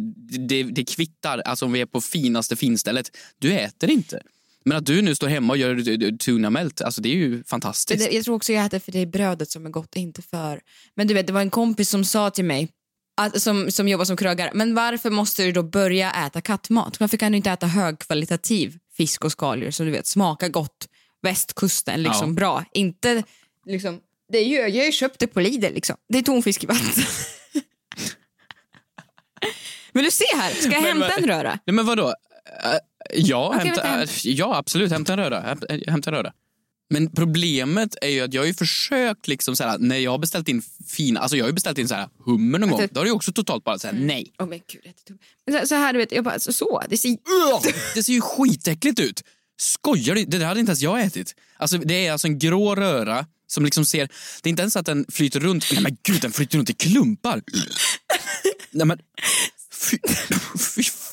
det, 0.48 0.62
det 0.62 0.84
kvittar 0.84 1.38
alltså 1.38 1.64
om 1.64 1.72
vi 1.72 1.80
är 1.80 1.86
på 1.86 2.00
finaste 2.00 2.56
finstället. 2.56 3.16
Du 3.38 3.52
äter 3.52 3.90
inte. 3.90 4.22
Men 4.64 4.78
att 4.78 4.86
du 4.86 5.02
nu 5.02 5.14
står 5.14 5.28
hemma 5.28 5.52
och 5.52 5.56
gör 5.56 6.16
tuna 6.16 6.50
melt, 6.50 6.80
alltså 6.80 7.00
det 7.00 7.08
är 7.08 7.14
ju 7.14 7.44
fantastiskt. 7.44 8.12
Jag 8.12 8.24
tror 8.24 8.34
också 8.34 8.52
jag 8.52 8.64
äter 8.64 8.78
för 8.78 8.92
det 8.92 8.98
är 8.98 9.06
brödet 9.06 9.50
som 9.50 9.66
är 9.66 9.70
gott, 9.70 9.96
inte 9.96 10.22
för... 10.22 10.60
Men 10.94 11.06
du 11.06 11.14
vet, 11.14 11.26
det 11.26 11.32
var 11.32 11.40
en 11.40 11.50
kompis 11.50 11.90
som 11.90 12.04
sa 12.04 12.30
till 12.30 12.44
mig, 12.44 12.68
att, 13.20 13.42
som, 13.42 13.70
som 13.70 13.88
jobbar 13.88 14.04
som 14.04 14.16
krögare, 14.16 14.50
men 14.54 14.74
varför 14.74 15.10
måste 15.10 15.44
du 15.44 15.52
då 15.52 15.62
börja 15.62 16.26
äta 16.26 16.40
kattmat? 16.40 17.00
Varför 17.00 17.16
kan 17.16 17.32
du 17.32 17.36
inte 17.36 17.50
äta 17.50 17.66
högkvalitativ 17.66 18.78
fisk 18.98 19.24
och 19.24 19.32
skaldjur 19.32 19.70
som 19.70 19.86
du 19.86 19.92
vet 19.92 20.06
smakar 20.06 20.48
gott, 20.48 20.88
västkusten, 21.22 22.02
liksom 22.02 22.28
Ja. 22.28 22.34
bra. 22.34 22.64
Inte 22.72 23.22
liksom... 23.66 24.00
Det 24.32 24.38
är 24.38 24.44
ju, 24.44 24.54
jag 24.56 24.86
ju 24.86 24.92
köpt 24.92 25.18
det 25.18 25.26
på 25.26 25.40
Lidl, 25.40 25.74
liksom. 25.74 25.96
Det 26.08 26.18
är 26.18 26.22
tonfisk 26.22 26.64
i 26.64 26.66
vatten. 26.66 27.04
Vill 29.92 30.04
du 30.04 30.10
se 30.10 30.24
här? 30.36 30.50
Ska 30.50 30.62
jag 30.72 30.82
Men 30.82 30.84
hämta 30.84 31.08
vad- 31.08 31.18
en 31.18 31.26
röra? 31.26 31.58
Nej, 31.66 31.74
men 31.74 31.86
vadå? 31.86 32.06
Äh, 32.08 32.14
ja, 33.14 33.52
Okej, 33.54 33.66
hämta, 33.68 33.82
vänta. 33.82 34.12
ja, 34.24 34.56
absolut. 34.56 34.92
Hämta 34.92 35.12
en 35.12 35.18
röra. 35.18 35.40
Hämta, 35.40 35.66
hämta 35.86 36.10
en 36.10 36.16
röra. 36.16 36.32
Men 36.90 37.10
problemet 37.10 37.96
är 38.02 38.08
ju 38.08 38.20
att 38.20 38.34
jag 38.34 38.42
har 38.42 38.46
ju 38.46 38.54
försökt, 38.54 39.28
liksom 39.28 39.56
så 39.56 39.64
här, 39.64 39.78
när 39.78 39.96
jag 39.98 40.10
har 40.10 40.18
beställt 40.18 40.48
in 40.48 40.62
fina, 40.88 41.20
alltså 41.20 41.36
jag 41.36 41.44
har 41.44 41.52
beställt 41.52 41.78
in 41.78 41.88
så 41.88 41.94
här 41.94 42.08
hummer 42.24 42.58
någon 42.58 42.70
gång, 42.70 42.80
det- 42.80 42.86
då 42.94 43.00
har 43.00 43.04
det 43.04 43.08
ju 43.08 43.14
också 43.14 43.32
totalt 43.32 43.64
bara 43.64 43.78
så 43.78 43.86
här, 43.86 43.94
nej. 43.94 44.32
Åh 44.38 44.46
men 44.48 44.60
gud. 44.72 44.82
Men 45.46 45.60
så, 45.60 45.66
så 45.66 45.74
här, 45.74 45.92
du 45.92 45.98
vet, 45.98 46.12
jag 46.12 46.24
bara, 46.24 46.38
så, 46.38 46.52
så 46.52 46.82
det 46.88 46.96
ser... 46.96 47.16
Det 47.94 48.02
ser 48.02 48.12
ju 48.12 48.20
skitäckligt 48.20 49.00
ut. 49.00 49.22
Skojar 49.60 50.14
du? 50.14 50.24
Det 50.24 50.38
där 50.38 50.46
hade 50.46 50.60
inte 50.60 50.70
ens 50.70 50.80
jag 50.80 51.00
ätit. 51.02 51.34
Alltså, 51.56 51.78
det 51.78 52.06
är 52.06 52.12
alltså 52.12 52.26
en 52.28 52.38
grå 52.38 52.74
röra 52.74 53.26
som 53.46 53.64
liksom 53.64 53.86
ser... 53.86 54.08
Det 54.42 54.48
är 54.48 54.50
inte 54.50 54.62
ens 54.62 54.76
att 54.76 54.86
den 54.86 55.06
flyter 55.08 55.40
runt. 55.40 55.64
Nej 55.72 55.82
men 55.82 55.96
gud, 56.02 56.20
den 56.20 56.32
flyter 56.32 56.58
runt 56.58 56.70
i 56.70 56.74
klumpar. 56.74 57.42
Nej 58.70 58.86
men... 58.86 58.98
Fy 59.90 59.98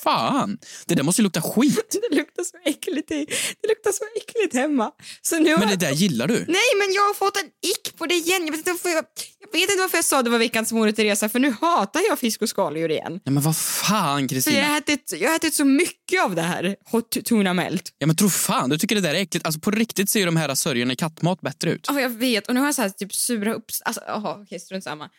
fan. 0.05 0.57
Det 0.85 0.95
där 0.95 1.03
måste 1.03 1.21
ju 1.21 1.24
lukta 1.24 1.41
skit. 1.41 1.95
Det 2.09 2.15
luktar 2.15 2.43
så 2.43 2.57
äckligt, 2.65 3.12
i- 3.12 3.25
det 3.62 3.67
luktar 3.67 3.91
så 3.91 4.03
äckligt 4.17 4.55
hemma. 4.55 4.91
Så 5.21 5.39
nu 5.39 5.57
Men 5.57 5.67
det 5.67 5.75
där 5.75 5.91
gillar 5.91 6.27
du. 6.27 6.33
Nej, 6.33 6.69
men 6.79 6.93
jag 6.93 7.01
har 7.01 7.13
fått 7.13 7.38
en 7.38 7.45
ick 7.71 7.97
på 7.97 8.05
det 8.05 8.15
igen. 8.15 8.41
Jag 8.45 8.51
vet 8.51 8.57
inte 8.57 8.71
varför 8.71 8.89
jag, 8.89 9.05
jag, 9.39 9.51
vet 9.59 9.69
inte 9.69 9.81
varför 9.81 9.97
jag 9.97 10.05
sa 10.05 10.24
det 10.24 10.29
var 10.29 10.38
veckans 10.39 10.71
morot 10.71 10.95
Teresa, 10.95 11.29
för 11.29 11.39
nu 11.39 11.55
hatar 11.62 12.01
jag 12.09 12.19
fisk 12.19 12.41
och 12.41 12.50
skaldjur 12.50 12.91
igen. 12.91 13.12
Nej 13.25 13.33
men 13.33 13.43
vad 13.43 13.57
fan 13.57 14.15
För 14.15 14.21
jag 14.21 14.29
Kristina. 14.29 14.65
har, 14.67 14.77
ätit, 14.77 15.13
jag 15.17 15.29
har 15.29 15.35
ätit 15.35 15.53
så 15.53 15.65
mycket 15.65 16.24
av 16.24 16.35
det 16.35 16.41
här 16.41 16.75
hot 16.91 17.17
tuna 17.25 17.53
melt. 17.53 17.91
Ja 17.97 18.07
men 18.07 18.15
tro 18.15 18.29
fan, 18.29 18.69
du 18.69 18.77
tycker 18.77 18.95
det 18.95 19.01
där 19.01 19.13
är 19.15 19.19
äckligt. 19.21 19.45
Alltså 19.45 19.59
på 19.62 19.71
riktigt 19.71 20.09
ser 20.09 20.19
ju 20.19 20.25
de 20.25 20.38
här 20.38 20.55
sörjorna 20.55 20.93
i 20.93 20.95
kattmat 20.95 21.41
bättre 21.41 21.71
ut. 21.71 21.85
Ja, 21.89 22.01
jag 22.01 22.09
vet. 22.09 22.47
Och 22.47 22.53
nu 22.53 22.59
har 22.59 22.67
jag 22.67 22.75
så 22.75 22.81
här, 22.81 22.89
typ 22.89 23.13
sura 23.15 23.53
upp... 23.53 23.65
Alltså, 23.85 24.01
jaha, 24.07 24.38
okej, 24.41 24.59
strunt 24.59 24.83
samma. 24.83 25.09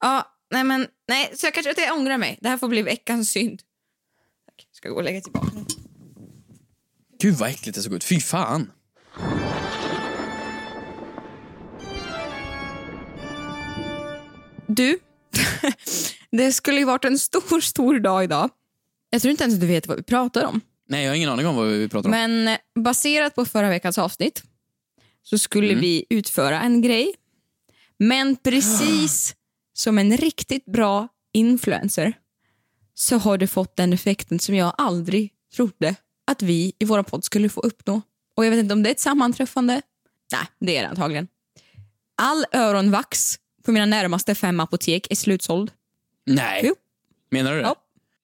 Ja, 0.00 0.26
nej 0.54 0.64
men, 0.64 0.86
nej, 1.08 1.32
så 1.36 1.46
jag 1.46 1.54
kanske 1.54 1.70
att 1.70 1.78
jag 1.78 1.96
ångrar 1.98 2.18
mig. 2.18 2.38
Det 2.42 2.48
här 2.48 2.58
får 2.58 2.68
bli 2.68 2.82
veckans 2.82 3.30
synd. 3.30 3.60
Ska 4.78 4.88
gå 4.88 4.94
och 4.96 5.02
lägga 5.04 5.20
tillbaka 5.20 5.50
den. 5.54 5.66
Gud 7.20 7.34
vad 7.34 7.48
äckligt 7.50 7.76
det 7.76 7.82
såg 7.82 7.92
ut. 7.92 8.04
Fy 8.04 8.20
fan. 8.20 8.70
Du, 14.66 14.98
det 16.30 16.52
skulle 16.52 16.78
ju 16.78 16.84
varit 16.84 17.04
en 17.04 17.18
stor, 17.18 17.60
stor 17.60 17.98
dag 18.00 18.24
idag. 18.24 18.50
Jag 19.10 19.22
tror 19.22 19.30
inte 19.30 19.44
ens 19.44 19.54
att 19.54 19.60
du 19.60 19.66
vet 19.66 19.86
vad 19.86 19.96
vi 19.96 20.02
pratar 20.02 20.44
om. 20.44 20.60
Nej 20.88 21.04
jag 21.04 21.10
har 21.10 21.16
ingen 21.16 21.30
aning 21.30 21.46
om 21.46 21.56
vad 21.56 21.66
vi 21.68 21.88
pratar 21.88 22.08
om. 22.08 22.10
Men 22.10 22.48
eh, 22.48 22.58
baserat 22.82 23.34
på 23.34 23.44
förra 23.44 23.68
veckans 23.68 23.98
avsnitt 23.98 24.42
så 25.22 25.38
skulle 25.38 25.68
Mm. 25.68 25.80
vi 25.80 26.04
utföra 26.10 26.60
en 26.60 26.82
grej. 26.82 27.14
Men 27.98 28.36
precis 28.36 29.34
som 29.72 29.98
en 29.98 30.16
riktigt 30.16 30.64
bra 30.64 31.08
influencer 31.32 32.12
så 33.00 33.18
har 33.18 33.38
du 33.38 33.46
fått 33.46 33.76
den 33.76 33.92
effekten 33.92 34.38
som 34.38 34.54
jag 34.54 34.74
aldrig 34.78 35.30
trodde 35.54 35.94
att 36.26 36.42
vi 36.42 36.72
i 36.78 36.84
våra 36.84 37.02
podd 37.02 37.24
skulle 37.24 37.48
få 37.48 37.60
uppnå. 37.60 38.02
Och 38.34 38.44
jag 38.44 38.50
vet 38.50 38.58
inte 38.58 38.72
om 38.72 38.82
det 38.82 38.88
är 38.88 38.92
ett 38.92 39.00
sammanträffande. 39.00 39.82
Nej, 40.32 40.46
det 40.60 40.76
är 40.76 40.82
det 40.82 40.88
antagligen. 40.88 41.28
All 42.16 42.44
öronvax 42.52 43.38
på 43.64 43.72
mina 43.72 43.86
närmaste 43.86 44.34
fem 44.34 44.60
apotek 44.60 45.06
är 45.10 45.14
slutsåld. 45.14 45.70
Nej. 46.26 46.60
Jo. 46.64 46.74
Menar 47.30 47.52
du 47.52 47.56
det? 47.58 47.62
Ja. 47.62 47.76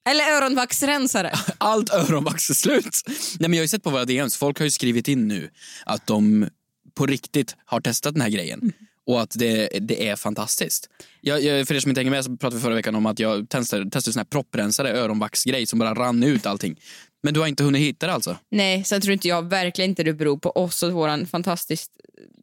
Eller 0.09 0.37
öronvaxrensare. 0.37 1.33
Allt 1.57 1.93
öronvax 1.93 2.49
är 2.49 2.53
slut. 2.53 3.01
Nej, 3.07 3.17
men 3.39 3.53
jag 3.53 3.57
har 3.57 3.63
ju 3.63 3.67
sett 3.67 3.83
på 3.83 3.89
våra 3.89 4.05
DMs, 4.05 4.37
folk 4.37 4.59
har 4.59 4.65
ju 4.65 4.71
skrivit 4.71 5.07
in 5.07 5.27
nu 5.27 5.49
att 5.85 6.07
de 6.07 6.49
på 6.93 7.05
riktigt 7.05 7.55
har 7.65 7.81
testat 7.81 8.13
den 8.13 8.21
här 8.21 8.29
grejen. 8.29 8.73
Och 9.07 9.21
att 9.21 9.31
det, 9.35 9.67
det 9.81 10.07
är 10.09 10.15
fantastiskt. 10.15 10.89
Jag, 11.21 11.43
jag, 11.43 11.67
för 11.67 11.75
er 11.75 11.79
som 11.79 11.89
inte 11.91 11.99
hänger 11.99 12.11
med 12.11 12.25
så 12.25 12.37
pratade 12.37 12.55
vi 12.55 12.61
förra 12.61 12.75
veckan 12.75 12.95
om 12.95 13.05
att 13.05 13.19
jag 13.19 13.49
testade, 13.49 13.89
testade 13.89 14.13
sån 14.13 14.19
här 14.19 14.25
propprensare 14.25 14.91
öronvaxgrej 14.91 15.65
som 15.65 15.79
bara 15.79 15.93
rann 15.93 16.23
ut 16.23 16.45
allting. 16.45 16.79
Men 17.23 17.33
du 17.33 17.39
har 17.39 17.47
inte 17.47 17.63
hunnit 17.63 17.81
hitta 17.81 18.07
det 18.07 18.13
alltså? 18.13 18.37
Nej, 18.51 18.83
sen 18.83 19.01
tror 19.01 19.13
inte 19.13 19.27
jag 19.27 19.49
verkligen 19.49 19.89
inte 19.91 20.03
det 20.03 20.13
beror 20.13 20.37
på 20.37 20.49
oss 20.49 20.83
och 20.83 20.91
våran 20.91 21.25
fantastiskt 21.27 21.91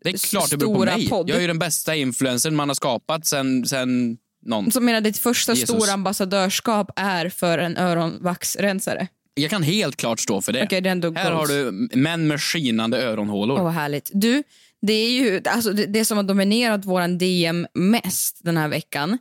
Det 0.05 0.09
är 0.09 0.31
klart 0.31 0.51
det 0.51 0.57
beror 0.57 0.75
på 0.75 0.85
mig. 0.85 1.09
podd. 1.09 1.31
Jag 1.31 1.37
är 1.37 1.41
ju 1.41 1.47
den 1.47 1.59
bästa 1.59 1.95
influencern 1.95 2.57
man 2.57 2.69
har 2.69 2.75
skapat 2.75 3.27
sen, 3.27 3.67
sen 3.67 4.19
någon. 4.47 4.71
som 4.71 4.85
menar 4.85 5.01
ditt 5.01 5.19
första 5.19 5.55
Jesus. 5.55 5.69
stora 5.77 5.93
ambassadörskap 5.93 6.91
är 6.97 7.29
för 7.29 7.59
en 7.59 7.77
öronvaxrensare. 7.77 9.09
Jag 9.35 9.51
kan 9.51 9.63
helt 9.63 9.97
klart 9.97 10.21
stå 10.21 10.43
för 10.43 10.53
det. 10.53 10.89
Ändå 10.89 11.13
Här 11.13 11.31
har 11.31 11.47
du 11.47 11.89
män 11.99 12.27
med 12.27 12.41
skinande 12.41 13.03
öronhålor. 13.03 13.57
Åh, 13.57 13.65
vad 13.65 13.73
härligt. 13.73 14.11
Du, 14.15 14.43
det 14.87 14.93
är 14.93 15.11
ju 15.11 15.43
alltså 15.49 15.73
det, 15.73 15.87
det 15.87 16.05
som 16.05 16.17
har 16.17 16.25
dominerat 16.25 16.85
våran 16.85 17.19
DM 17.19 17.67
mest 17.75 18.39
den 18.45 18.57
här 18.57 18.69
veckan 18.69 19.19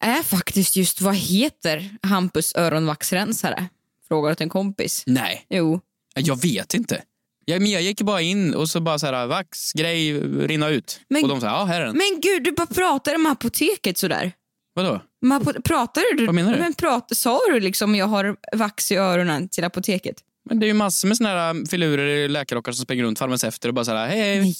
är 0.00 0.22
faktiskt 0.22 0.76
just 0.76 1.00
vad 1.00 1.14
heter 1.16 1.90
Hampus 2.02 2.54
öronvaxrensare? 2.56 3.68
Frågar 4.08 4.30
åt 4.32 4.40
en 4.40 4.48
kompis. 4.48 5.02
Nej, 5.06 5.46
Jo. 5.50 5.80
jag 6.14 6.42
vet 6.42 6.74
inte. 6.74 7.02
Jag, 7.44 7.62
men 7.62 7.70
jag 7.70 7.82
gick 7.82 8.00
bara 8.02 8.20
in 8.20 8.54
och 8.54 8.68
så 8.68 8.80
bara 8.80 8.98
så 8.98 9.06
här, 9.06 9.26
vax, 9.26 9.72
grej, 9.72 10.20
rinna 10.46 10.68
ut. 10.68 11.00
Men- 11.08 11.22
och 11.22 11.28
de 11.28 11.40
sa, 11.40 11.46
ja 11.46 11.64
här 11.64 11.80
är 11.80 11.86
den. 11.86 11.96
Men 11.96 12.20
gud, 12.22 12.44
du 12.44 12.52
bara 12.52 12.66
pratar 12.66 13.18
med 13.18 13.32
apoteket 13.32 13.98
sådär. 13.98 14.32
Vadå? 14.74 15.00
Apo- 15.26 15.62
Pratar 15.62 16.16
du? 16.16 16.26
Vad 16.26 16.34
menar 16.34 16.52
du? 16.54 16.58
Men 16.58 16.74
prat, 16.74 17.08
sa 17.16 17.40
du 17.50 17.60
liksom 17.60 17.94
jag 17.94 18.06
har 18.06 18.36
vax 18.52 18.92
i 18.92 18.96
öronen 18.96 19.48
till 19.48 19.64
apoteket? 19.64 20.16
Men 20.50 20.60
det 20.60 20.66
är 20.66 20.68
ju 20.68 20.74
massor 20.74 21.08
med 21.08 21.16
såna 21.16 21.28
här 21.30 21.50
um, 21.50 21.66
filurer 21.66 22.06
i 22.06 22.28
läkarrockar 22.28 22.72
som 22.72 22.84
springer 22.84 23.04
runt 23.04 23.18
farmaceuter 23.18 23.68
och 23.68 23.74
bara 23.74 23.84
så 23.84 23.94
här, 23.94 24.08
hej, 24.08 24.20
hej. 24.20 24.40
Nej, 24.40 24.54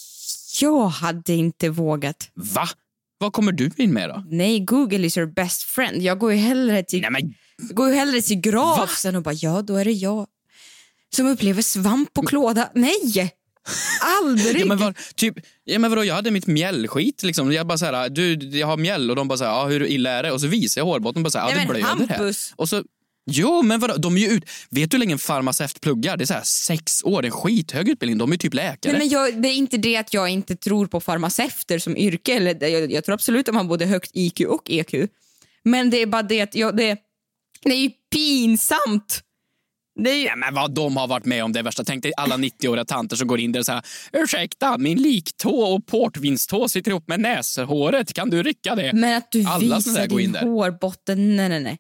jag 0.61 0.89
hade 0.89 1.33
inte 1.33 1.69
vågat. 1.69 2.31
Va? 2.35 2.69
Vad 3.19 3.33
kommer 3.33 3.53
du 3.53 3.71
in 3.77 3.93
med 3.93 4.09
då? 4.09 4.25
Nej, 4.31 4.61
Google 4.61 5.07
is 5.07 5.19
your 5.19 5.33
best 5.33 5.63
friend. 5.63 6.03
Jag 6.03 6.19
går 6.19 6.33
ju 6.33 6.39
hellre 6.39 6.83
till, 6.83 7.01
Nej 7.01 7.11
men, 7.11 7.35
går 7.75 7.89
ju 7.89 7.95
hellre 7.95 8.23
till 8.23 8.41
grafsen 8.41 9.17
och 9.17 9.23
bara 9.23 9.35
ja, 9.35 9.63
då 9.63 9.77
är 9.77 9.85
det 9.85 9.93
jag 9.93 10.27
som 11.15 11.27
upplever 11.27 11.63
svamp 11.63 12.19
och 12.19 12.29
klåda. 12.29 12.71
Nej! 12.75 13.35
Aldrig! 14.23 14.61
ja, 14.61 14.67
men, 14.67 14.79
var, 14.79 14.95
typ, 15.15 15.35
ja, 15.65 15.79
men 15.79 15.91
vadå, 15.91 16.05
jag 16.05 16.15
hade 16.15 16.31
mitt 16.31 16.47
mjällskit 16.47 17.23
liksom. 17.23 17.53
Jag 17.53 17.67
bara 17.67 17.79
så 17.79 17.85
här, 17.87 18.09
du, 18.09 18.35
jag 18.35 18.67
har 18.67 18.77
mjäll 18.77 19.11
och 19.11 19.17
de 19.17 19.29
bara 19.29 19.39
så 19.39 19.45
här, 19.45 19.51
ja, 19.51 19.67
hur 19.67 19.87
illa 19.87 20.11
är 20.11 20.23
det? 20.23 20.33
Och 20.33 20.41
så 20.41 20.47
visar 20.47 20.81
jag 20.81 20.87
hårbotten 20.87 21.21
och 21.21 21.25
bara 21.25 21.31
så 21.31 21.39
här, 21.39 21.55
Nej, 21.55 21.67
det 21.67 21.73
blöder 21.73 22.07
här. 22.09 22.35
Och 22.57 22.69
så, 22.69 22.83
jo 23.31 23.63
men 23.63 23.81
vadå, 23.81 23.97
de 23.97 24.17
är 24.17 24.21
ju 24.21 24.27
ut, 24.27 24.45
vet 24.71 24.91
du 24.91 24.95
hur 24.95 24.99
länge 24.99 25.15
en 25.15 25.19
farmaceut 25.19 25.81
pluggar? 25.81 26.17
Det 26.17 26.25
är 26.25 26.27
så 26.27 26.35
här 26.35 26.43
sex 26.43 27.05
år, 27.05 27.25
en 27.25 27.31
skithög 27.31 27.89
utbildning, 27.89 28.19
de 28.19 28.33
är 28.33 28.37
typ 28.37 28.55
läkare. 28.55 28.93
Nej, 28.93 28.99
men 28.99 29.09
jag, 29.09 29.43
det 29.43 29.49
är 29.49 29.55
inte 29.55 29.77
det 29.77 29.97
att 29.97 30.15
jag 30.15 30.29
inte 30.29 30.57
tror 30.57 30.87
på 30.87 31.01
farmaceuter 31.01 31.79
som 31.79 31.97
yrke. 31.97 32.35
Eller, 32.35 32.69
jag, 32.69 32.93
jag 32.93 33.05
tror 33.05 33.15
absolut 33.15 33.41
att 33.41 33.47
de 33.47 33.57
har 33.57 33.65
både 33.65 33.87
högt 33.87 34.11
IQ 34.15 34.41
och 34.41 34.71
EQ. 34.71 34.95
Men 35.63 35.91
det 35.91 36.03
är 36.03 36.07
bara 36.07 36.23
det 36.23 36.41
att 36.41 36.55
jag, 36.55 36.77
det, 36.77 36.99
det 37.65 37.71
är 37.71 37.81
ju 37.81 37.91
pinsamt. 38.13 39.23
Det 40.05 40.11
är 40.11 40.15
ju, 40.15 40.25
Ja, 40.25 40.37
men 40.37 40.55
vad 40.55 40.75
de 40.75 40.97
har 40.97 41.07
varit 41.07 41.25
med 41.25 41.45
om 41.45 41.53
det 41.53 41.63
värsta. 41.63 41.85
Tänk 41.85 42.03
dig 42.03 42.13
alla 42.17 42.37
90-åriga 42.37 42.85
tanter 42.85 43.17
som 43.17 43.29
går 43.29 43.41
in 43.41 43.53
där 43.53 43.61
och 43.61 43.67
säger 43.67 43.83
ursäkta, 44.13 44.79
min 44.79 45.03
liktå 45.03 45.51
och 45.51 45.87
portvinstå 45.87 46.69
sitter 46.69 46.91
ihop 46.91 47.09
med 47.09 47.21
näshåret. 47.21 48.13
Kan 48.13 48.31
du 48.31 48.43
rycka 48.43 48.75
det? 48.75 48.93
men 48.93 49.17
att 49.17 49.33
du 49.33 49.45
Alla 49.45 49.77
visar 49.77 50.07
din 50.07 50.37
hårbotten, 50.37 51.37
nej 51.37 51.49
nej 51.49 51.61
nej. 51.61 51.79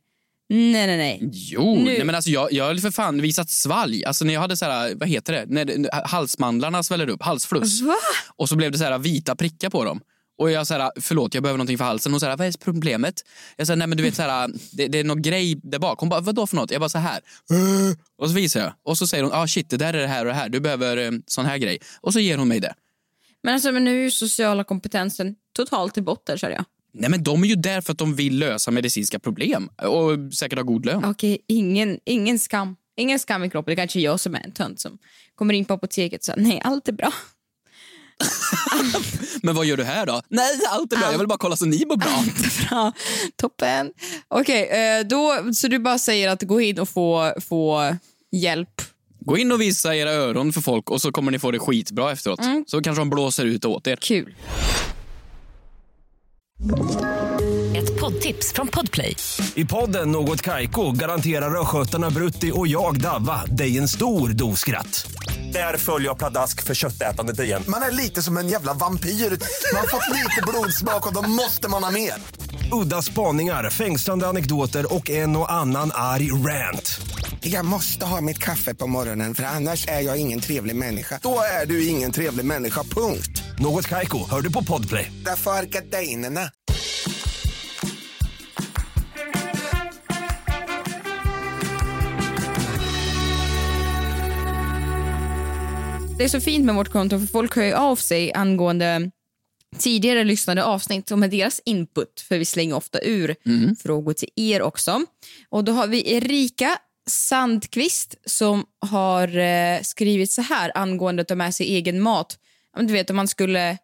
Nej, 0.49 0.87
nej, 0.87 0.97
nej. 0.97 1.21
Jo, 1.33 1.75
Nu- 1.75 1.85
nej 1.85 2.05
men 2.05 2.15
alltså 2.15 2.31
jag, 2.31 2.53
jag 2.53 2.65
har 2.65 2.75
för 2.75 2.91
fan 2.91 3.23
visat 3.23 3.51
svalg. 3.51 4.05
Alltså 4.05 4.25
när 4.25 4.35
jag 4.35 4.41
hade 4.41 4.57
så 4.57 4.65
här, 4.65 4.95
vad 4.95 5.09
heter 5.09 5.33
det, 5.33 5.45
när 5.49 5.65
det- 5.65 5.91
halsmandlarna 6.05 6.83
sväller 6.83 7.09
upp, 7.09 7.23
halsfluss. 7.23 7.81
Va? 7.83 7.95
Och 8.37 8.49
så 8.49 8.57
blev 8.57 8.73
det 8.73 8.79
så 8.79 8.85
här 8.85 8.99
vita 8.99 9.37
prickar 9.37 9.71
på 9.71 9.85
dem. 9.85 10.01
Och 10.39 10.51
jag 10.51 10.67
så 10.67 10.75
här, 10.75 10.91
förlåt 11.01 11.35
jag 11.35 11.43
behöver 11.43 11.57
någonting 11.59 11.79
för 11.79 11.85
halsen. 11.85 12.13
Hon 12.13 12.21
sa, 12.21 12.37
vad 12.37 12.47
är 12.47 12.53
problemet? 12.65 13.15
Jag 13.57 13.67
sa, 13.67 13.75
nej 13.75 13.87
men 13.87 13.97
du 13.97 14.03
vet 14.03 14.15
så 14.17 14.23
här, 14.23 14.51
det, 14.73 14.87
det 14.89 14.99
är 14.99 15.05
någon 15.05 15.23
grej 15.23 15.61
där 15.63 15.79
bak. 15.79 15.99
Hon 16.01 16.09
bara, 16.09 16.21
vadå 16.21 16.47
för 16.47 16.57
något? 16.57 16.71
Jag 16.71 16.81
bara 16.81 16.89
så 16.89 16.99
här. 16.99 17.21
Och 18.19 18.29
så 18.29 18.35
visar 18.35 18.61
jag. 18.61 18.73
Och 18.85 18.99
så 18.99 19.07
säger 19.07 19.25
hon, 19.25 19.33
ah 19.33 19.47
shit 19.47 19.71
det 19.71 19.77
där 19.77 19.95
är 19.95 19.99
det 20.01 20.07
här 20.07 20.21
och 20.21 20.27
det 20.33 20.35
här. 20.39 20.49
Du 20.49 20.61
behöver 20.61 20.97
eh, 20.97 21.11
sån 21.27 21.47
här 21.47 21.59
grej. 21.59 21.79
Och 22.01 22.13
så 22.13 22.21
ger 22.21 22.39
hon 22.39 22.49
mig 22.49 22.61
det. 22.61 22.75
Men, 23.43 23.55
alltså, 23.55 23.73
men 23.73 23.85
nu 23.85 23.99
är 24.01 24.05
ju 24.05 24.11
sociala 24.11 24.65
kompetensen 24.65 25.35
totalt 25.57 25.99
i 25.99 26.01
botten, 26.03 26.39
känner 26.39 26.55
jag. 26.55 26.65
Nej 26.93 27.11
men 27.11 27.23
de 27.23 27.43
är 27.43 27.47
ju 27.47 27.55
där 27.55 27.81
för 27.81 27.93
att 27.93 27.99
de 27.99 28.15
vill 28.15 28.39
lösa 28.39 28.71
medicinska 28.71 29.19
problem. 29.19 29.71
Och 29.77 30.35
säkert 30.35 30.59
ha 30.59 30.63
god 30.63 30.87
lön. 30.87 31.05
Okej, 31.05 31.39
ingen, 31.47 31.99
ingen 32.05 32.39
skam. 32.39 32.77
Ingen 32.97 33.19
skam 33.19 33.45
i 33.45 33.51
kroppen. 33.51 33.73
Det 33.73 33.77
kanske 33.77 33.99
är 33.99 34.03
jag 34.03 34.21
som 34.21 34.35
är 34.35 34.41
en 34.45 34.53
tönt 34.53 34.81
som 34.81 34.99
kommer 35.35 35.55
in 35.55 35.65
på 35.65 35.75
apoteket 35.75 36.21
och 36.21 36.25
säger 36.25 36.41
nej, 36.41 36.61
allt 36.65 36.89
är 36.89 36.93
bra. 36.93 37.13
Men 39.43 39.55
vad 39.55 39.67
gör 39.67 39.77
du 39.77 39.85
här 39.85 40.07
då? 40.07 40.23
Nej 40.29 40.61
allt 40.69 40.93
är 40.93 40.97
bra, 40.97 41.13
jag 41.13 41.19
vill 41.19 41.29
bara 41.29 41.39
kolla 41.39 41.57
så 41.57 41.67
ni 41.67 41.85
mår 41.87 41.97
bra. 41.97 42.11
Allt 42.11 42.39
är 42.39 42.69
bra. 42.69 42.93
Toppen. 43.37 43.93
Okej, 44.29 44.69
eh, 44.69 45.07
då 45.07 45.55
så 45.55 45.69
du 45.69 45.79
bara 45.79 45.99
säger 45.99 46.29
att 46.29 46.43
gå 46.43 46.61
in 46.61 46.79
och 46.79 46.89
få, 46.89 47.33
få 47.41 47.97
hjälp. 48.33 48.83
Gå 49.21 49.39
in 49.39 49.53
och 49.53 49.61
visa 49.61 49.97
era 49.97 50.11
öron 50.11 50.53
för 50.53 50.61
folk 50.61 50.91
och 50.91 51.03
så 51.03 51.13
kommer 51.13 51.33
ni 51.33 51.39
få 51.39 51.51
det 51.51 51.59
skitbra 51.59 52.13
efteråt. 52.13 52.41
Så 52.67 52.83
kanske 52.83 53.01
de 53.01 53.11
blåser 53.11 53.45
ut 53.45 53.65
åt 53.65 53.87
er. 53.87 53.97
Kul. 53.97 54.35
Ett 57.77 58.01
poddtips 58.01 58.53
från 58.53 58.69
Podplay. 58.69 59.17
I 59.55 59.65
podden 59.65 60.13
Något 60.13 60.43
Kaiko 60.43 60.93
garanterar 60.93 61.61
östgötarna 61.61 62.11
Brutti 62.11 62.53
och 62.55 62.69
jag, 62.69 63.01
Davva, 63.01 63.45
dig 63.45 63.79
en 63.79 63.89
stor 63.89 64.29
dos 64.29 64.61
skratt. 64.61 65.11
Där 65.53 65.77
följer 65.77 66.09
jag 66.09 66.19
pladask 66.19 66.63
för 66.63 66.75
köttätandet 66.75 67.41
igen. 67.41 67.63
Man 67.69 67.83
är 67.83 67.91
lite 67.91 68.23
som 68.23 68.37
en 68.37 68.49
jävla 68.49 68.75
vampyr. 68.75 69.11
Man 69.11 69.81
har 69.81 69.87
fått 69.87 70.17
lite 70.17 70.43
blodsmak 70.47 71.07
och 71.07 71.15
då 71.15 71.23
måste 71.31 71.69
man 71.69 71.85
ha 71.85 71.91
mer. 71.91 72.15
Udda 72.73 73.03
spaningar, 73.03 73.71
fängslande 73.71 74.27
anekdoter 74.27 74.95
och 74.95 75.11
en 75.11 75.37
och 75.37 75.53
annan 75.53 75.91
arg 75.95 76.33
rant. 76.33 77.01
Jag 77.41 77.65
måste 77.65 78.07
ha 78.07 78.21
mitt 78.21 78.39
kaffe 78.39 78.75
på 78.75 78.87
morgonen 78.87 79.35
för 79.35 79.43
annars 79.43 79.89
är 79.89 80.01
jag 80.01 80.21
ingen 80.21 80.41
trevlig 80.41 80.77
människa. 80.77 81.21
Då 81.23 81.41
är 81.63 81.67
du 81.67 81.87
ingen 81.87 82.13
trevlig 82.13 82.45
människa, 82.45 82.83
punkt. 82.83 83.43
Något 83.59 83.89
Kaiko, 83.89 84.31
hör 84.31 84.41
du 84.41 84.53
på 84.53 84.65
Podplay. 84.65 85.13
Därför 85.25 85.51
är 85.51 85.63
gardinerna. 85.63 86.51
Det 96.19 96.25
är 96.25 96.29
så 96.29 96.41
fint 96.41 96.65
med 96.65 96.75
vårt 96.75 96.89
konto 96.89 97.19
för 97.19 97.27
folk 97.27 97.57
hör 97.57 97.65
ju 97.65 97.75
av 97.75 97.97
sig 97.97 98.33
angående 98.33 99.11
tidigare 99.79 100.25
lyssnade 100.25 100.65
avsnitt 100.65 101.11
och 101.11 101.19
med 101.19 101.31
deras 101.31 101.61
input 101.65 102.21
för 102.21 102.39
vi 102.39 102.45
slänger 102.45 102.77
ofta 102.77 102.99
ur 103.03 103.37
frågor 103.83 104.13
till 104.13 104.29
er 104.37 104.63
också. 104.63 105.05
Och 105.49 105.65
då 105.65 105.73
har 105.73 105.87
vi 105.87 106.15
Erika 106.15 106.79
Sandqvist 107.07 108.15
som 108.25 108.67
har 108.81 109.37
eh, 109.37 109.81
skrivit 109.83 110.33
så 110.33 110.43
här 110.43 110.73
angående 110.75 111.23
att 111.23 111.29
ta 111.29 111.35
med 111.35 111.55
sig 111.55 111.67
egen 111.67 112.01
mat. 112.01 112.39
Du 112.77 112.93
vet 112.93 113.11
om 113.11 113.17
man 113.17 113.29
skulle 113.29 113.79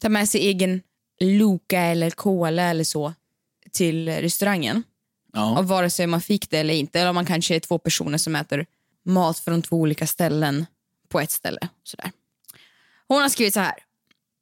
ta 0.00 0.08
med 0.08 0.28
sig 0.28 0.40
egen 0.40 0.80
Loka 1.20 1.80
eller 1.80 2.10
Cola 2.10 2.62
eller 2.62 2.84
så 2.84 3.14
till 3.72 4.08
restaurangen. 4.08 4.82
Ja. 5.32 5.58
Och 5.58 5.68
vare 5.68 5.90
sig 5.90 6.06
man 6.06 6.20
fick 6.20 6.50
det 6.50 6.58
eller 6.58 6.74
inte. 6.74 7.00
Eller 7.00 7.08
om 7.08 7.14
man 7.14 7.26
kanske 7.26 7.56
är 7.56 7.60
två 7.60 7.78
personer 7.78 8.18
som 8.18 8.36
äter 8.36 8.66
mat 9.04 9.38
från 9.38 9.62
två 9.62 9.76
olika 9.76 10.06
ställen 10.06 10.66
på 11.08 11.20
ett 11.20 11.30
ställe. 11.30 11.68
Sådär. 11.82 12.10
Hon 13.08 13.22
har 13.22 13.28
skrivit 13.28 13.54
så 13.54 13.60
här. 13.60 13.74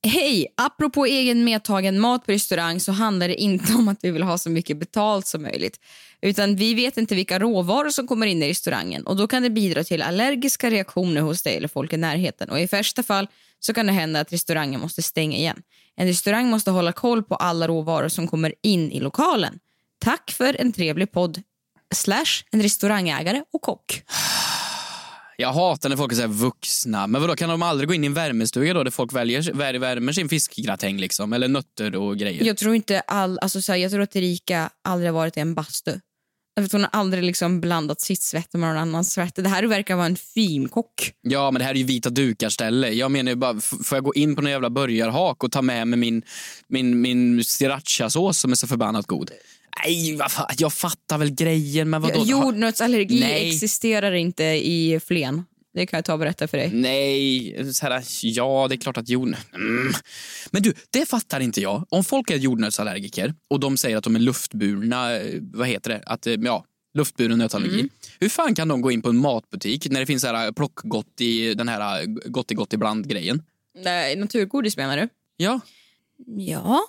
Hej! 0.03 0.47
Apropå 0.57 1.07
egen 1.07 1.45
medtagen 1.45 2.01
mat 2.01 2.27
på 2.27 2.33
restaurang 2.33 2.81
så 2.81 2.93
handlar 2.93 3.29
det 3.29 3.41
inte 3.41 3.75
om 3.75 3.89
att 3.89 3.99
vi 4.03 4.11
vill 4.11 4.23
ha 4.23 4.39
så 4.39 4.51
mycket 4.51 4.79
betalt 4.79 5.27
som 5.27 5.43
möjligt. 5.43 5.81
Utan 6.23 6.57
vi 6.57 6.75
vet 6.75 6.97
inte 6.97 7.15
vilka 7.15 7.39
råvaror 7.39 7.91
som 7.91 8.07
kommer 8.07 8.27
in 8.27 8.43
i 8.43 8.51
restaurangen 8.51 9.07
och 9.07 9.17
då 9.17 9.27
kan 9.27 9.43
det 9.43 9.51
bidra 9.51 9.85
till 9.85 10.03
allergiska 10.03 10.71
reaktioner 10.71 11.21
hos 11.21 11.43
dig 11.43 11.57
eller 11.57 11.69
folk 11.69 11.93
i 11.93 11.97
närheten. 11.97 12.51
Och 12.51 12.61
i 12.61 12.67
värsta 12.67 13.03
fall 13.03 13.29
så 13.59 13.75
kan 13.75 13.87
det 13.87 13.93
hända 13.93 14.21
att 14.21 14.33
restaurangen 14.33 14.81
måste 14.81 15.03
stänga 15.03 15.37
igen. 15.37 15.63
En 15.97 16.07
restaurang 16.07 16.51
måste 16.51 16.71
hålla 16.71 16.93
koll 16.93 17.23
på 17.23 17.35
alla 17.35 17.69
råvaror 17.69 18.09
som 18.09 18.29
kommer 18.29 18.55
in 18.63 18.93
i 18.93 19.01
lokalen. 19.01 19.59
Tack 19.99 20.31
för 20.31 20.61
en 20.61 20.73
trevlig 20.73 21.13
podd. 21.13 21.43
Slash 21.95 22.45
en 22.51 22.63
restaurangägare 22.63 23.43
och 23.53 23.63
kock. 23.63 24.03
Jag 25.41 25.53
hatar 25.53 25.89
när 25.89 25.97
folk 25.97 26.19
här 26.19 26.27
vuxna. 26.27 27.07
Men 27.07 27.21
vadå, 27.21 27.37
kan 27.37 27.49
de 27.49 27.63
aldrig 27.63 27.89
gå 27.89 27.95
in 27.95 28.05
i 28.05 28.07
en 28.07 28.15
värmestuga 28.15 28.75
då 28.75 28.85
där 28.85 28.91
folk 28.91 29.13
väljer, 29.13 29.43
vär- 29.43 29.79
värmer 29.79 30.13
sin 30.13 30.29
fiskgratäng 30.29 30.99
liksom? 30.99 31.33
Eller 31.33 31.49
nötter 31.49 31.97
och 31.97 32.17
grejer? 32.17 32.45
Jag 32.45 32.57
tror 32.57 32.75
inte 32.75 33.01
all, 33.01 33.39
alltså 33.39 33.63
så 33.63 33.73
här, 33.73 33.79
jag 33.79 33.91
tror 33.91 34.03
att 34.03 34.17
Erika 34.17 34.71
aldrig 34.85 35.13
varit 35.13 35.37
i 35.37 35.41
en 35.41 35.55
bastu. 35.55 36.01
Vet, 36.61 36.73
hon 36.73 36.81
har 36.81 36.91
aldrig 36.93 37.25
liksom 37.25 37.61
blandat 37.61 38.01
sitt 38.01 38.23
svett 38.23 38.53
med 38.53 38.61
någon 38.61 38.79
annans 38.79 39.13
svett. 39.13 39.35
Det 39.35 39.49
här 39.49 39.63
verkar 39.63 39.97
vara 39.97 40.07
en 40.07 40.17
finkock. 40.17 41.13
Ja, 41.23 41.51
men 41.51 41.61
det 41.61 41.65
här 41.65 41.75
är 41.75 41.79
ju 41.79 41.85
vita 41.85 42.11
dukar 42.11 42.49
ställe. 42.49 42.91
Jag 42.91 43.11
menar 43.11 43.31
ju 43.31 43.37
bara, 43.37 43.61
får 43.61 43.97
jag 43.97 44.05
gå 44.05 44.15
in 44.15 44.37
på 44.37 44.43
någon 44.43 44.51
jävla 44.51 44.71
burgarhak 44.71 45.45
och 45.45 45.53
ta 45.53 45.63
med 45.63 45.89
mig 45.89 45.99
min, 45.99 46.23
min, 46.69 47.01
min 47.01 47.45
srirachasås 47.45 48.39
som 48.39 48.51
är 48.51 48.57
så 48.57 48.67
förbannat 48.67 49.07
god? 49.07 49.31
Nej, 49.85 50.17
vad 50.17 50.33
fan, 50.33 50.47
jag 50.59 50.73
fattar 50.73 51.19
väl 51.19 51.31
grejen, 51.31 51.91
men 51.91 52.03
vadå? 52.03 52.25
Jordnötsallergi 52.25 53.21
Nej. 53.21 53.49
existerar 53.49 54.13
inte 54.13 54.45
i 54.45 55.01
Flen. 55.07 55.45
Det 55.75 55.87
kan 55.87 55.99
jag 55.99 56.05
ta 56.05 56.13
och 56.13 56.19
berätta 56.19 56.49
för 56.49 56.59
dig. 56.59 56.71
Nej, 56.73 57.73
så 57.75 57.87
här, 57.87 58.03
ja 58.23 58.67
det 58.69 58.75
är 58.75 58.77
klart 58.77 58.97
att 58.97 59.09
jord... 59.09 59.37
Mm. 59.55 59.93
Men 60.51 60.63
du, 60.63 60.75
det 60.91 61.09
fattar 61.09 61.41
inte 61.41 61.61
jag. 61.61 61.87
Om 61.89 62.05
folk 62.05 62.31
är 62.31 62.37
jordnötsallergiker 62.37 63.35
och 63.49 63.61
de 63.61 63.77
säger 63.77 63.97
att 63.97 64.05
de 64.05 64.17
är 64.17 64.21
luftburna, 64.21 65.17
eh, 65.17 65.39
vad 65.41 65.69
heter 65.69 65.91
det? 65.91 66.03
Att, 66.07 66.27
eh, 66.27 66.35
ja, 66.35 66.65
luftburen 66.95 67.39
nötallergi. 67.39 67.81
Mm. 67.81 67.89
Hur 68.21 68.29
fan 68.29 68.55
kan 68.55 68.69
de 68.69 68.81
gå 68.81 68.91
in 68.91 69.03
på 69.03 69.09
en 69.09 69.17
matbutik 69.17 69.91
när 69.91 70.01
det 70.01 70.07
finns 70.07 70.23
så 70.23 70.29
här 70.29 70.53
plockgott 70.53 71.21
i 71.21 71.55
den 71.55 71.69
här 71.69 72.05
gott 72.07 72.53
i 72.53 72.55
gott 72.55 72.73
ibland-grejen? 72.73 73.43
Nej, 73.79 74.17
naturgodis 74.17 74.77
menar 74.77 74.97
du? 74.97 75.09
Ja, 75.37 75.61
Ja, 76.27 76.81